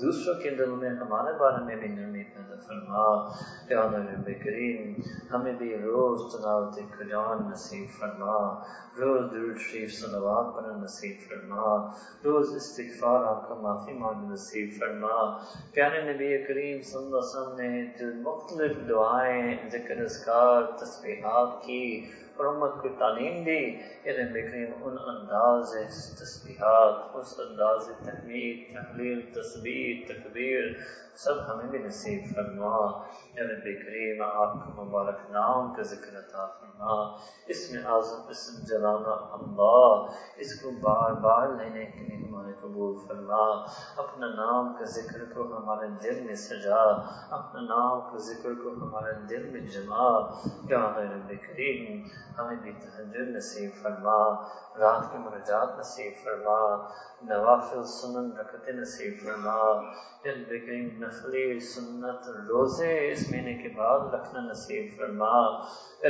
[0.00, 3.28] دوسروں کے دلوں میں ہمارے بارے میں بھی نرمی پیدا فرما۔
[3.68, 4.94] پیارا رب کریم
[5.32, 8.62] ہمیں بھی روز تلاوت قرآن نصیب فرما۔
[9.00, 11.92] روز درود شریف صلوات پر نصیب فرما۔
[12.24, 15.38] روز استغفار آپ کا معافی مانگ نصیب فرما۔
[15.72, 22.10] پیارے نبی کریم صلی اللہ علیہ وسلم نے جو مختلف دعائیں، ذکر اذکار، تسبیحات کی
[22.36, 23.60] اور امت کو تعلیم دی
[24.04, 25.74] یعنی نبی کریم ان انداز
[26.20, 30.72] تسبیحات، اس انداز تحمید، تحلیل تصویر تکبیر
[31.14, 32.90] سب ہمیں بھی نصیب فرما۔
[33.34, 37.02] یا کریم، آپ کا مبارک نام کا ذکر عطا فرما۔
[37.46, 39.94] اس میں اعظم اسم جلانا اللہ،
[40.36, 43.50] اس کو بار بار لینے کے لیے ہمارے قبول فرما۔
[43.96, 46.82] اپنا نام کا ذکر کو ہمارے دل میں سجا۔
[47.30, 50.20] اپنا نام کا ذکر کو ہمارے دل میں جما۔
[50.68, 52.00] کیا رب کریم،
[52.38, 54.30] ہمیں بھی تحجر نصیب فرما۔
[54.78, 56.76] رات کے مرجات نصیب فرما۔
[57.20, 59.80] نوافل سنن رکھتے نصیب فرما۔
[60.24, 65.34] یا کریم نفلی سنت روزے اس مہینے کے بعد رکھنا نصیب فرما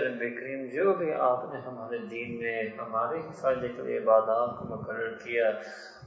[0.01, 4.59] رب کریم جو بھی آپ نے ہمارے دین میں، ہمارے ہی فائدے کے لیے عبادات
[4.59, 5.51] کو مقرر کیا،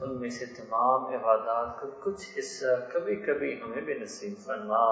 [0.01, 4.83] ان میں سے تمام عبادات کا کچھ حصہ کبھی کبھی ہمیں بھی نصیب فرما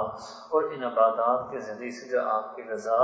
[0.50, 3.02] اور ان عبادات کے ذریعے سے جو آپ کی رضا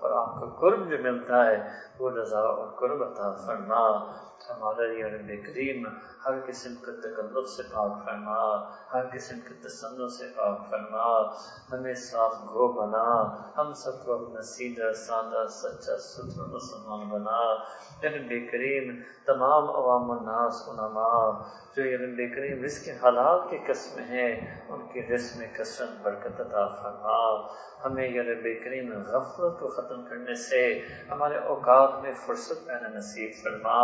[0.00, 1.68] اور آپ کو قرب جو ملتا ہے،
[1.98, 4.12] وہ رضا اور قرب عطا فرما۔
[4.50, 5.86] ہمارا یہ یعنی رب کریم
[6.26, 11.22] ہر قسم کے تکلف سے پاک فرما، ہر قسم کے تسن سے پاک فرما۔
[11.72, 13.06] ہمیں صاف گو بنا،
[13.56, 17.54] ہم سب کو اپنا سیدھا سانا ایماندار سچا ستھرا مسلمان بنا۔
[18.02, 21.30] رب کریم، تمام عوام الناس علماء،
[21.76, 26.40] جو علم رب کریم رزق حلال کے قسم ہیں، ان کے رزق میں کثرت برکت
[26.40, 27.46] عطا فرما۔
[27.84, 33.30] ہمیں یہ رب کریم غفلت کو ختم کرنے سے ہمارے اوقات میں فرصت پہنا نصیب
[33.42, 33.78] فرما۔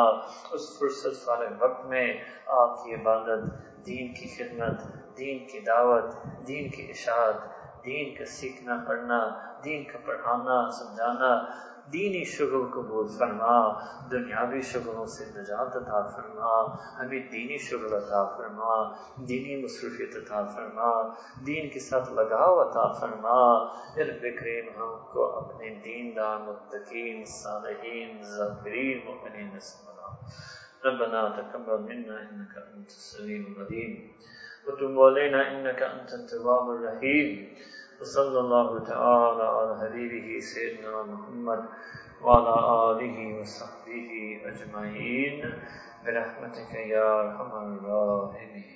[0.53, 2.15] اس فرصت والے وقت میں
[2.47, 3.43] آپ کی عبادت،
[3.87, 4.81] دین کی خدمت،
[5.19, 6.05] دین کی دعوت،
[6.49, 9.19] دین کی اشاعت، دین کا سیکھنا پڑھنا
[9.67, 11.31] دین کا پڑھانا، سمجھانا،
[11.93, 13.57] دینی شغل قبول فرما،
[14.11, 16.53] دنیاوی شغلوں سے نجات عطا فرما،
[16.99, 18.75] ہمیں دینی شغل عطا فرما،
[19.29, 20.91] دینی مصروفیت عطا فرما،
[21.47, 23.39] دین کے ساتھ لگاؤ عطا فرما۔
[24.03, 30.15] رب کریم ہم کو اپنے دین دار متقین، صالحین ظفرین مؤمنین سمنا
[30.85, 33.95] ربنا تکبر منا انك انت السميع العليم
[34.67, 37.29] وتب علينا انك انت التواب الرحيم
[38.01, 41.65] وصلى الله تعالى على حبيبه سيدنا محمد
[42.23, 42.55] وعلى
[42.91, 44.11] آله وصحبه
[44.45, 45.37] أجمعين
[46.05, 48.76] برحمتك يا أرحم الراحمين.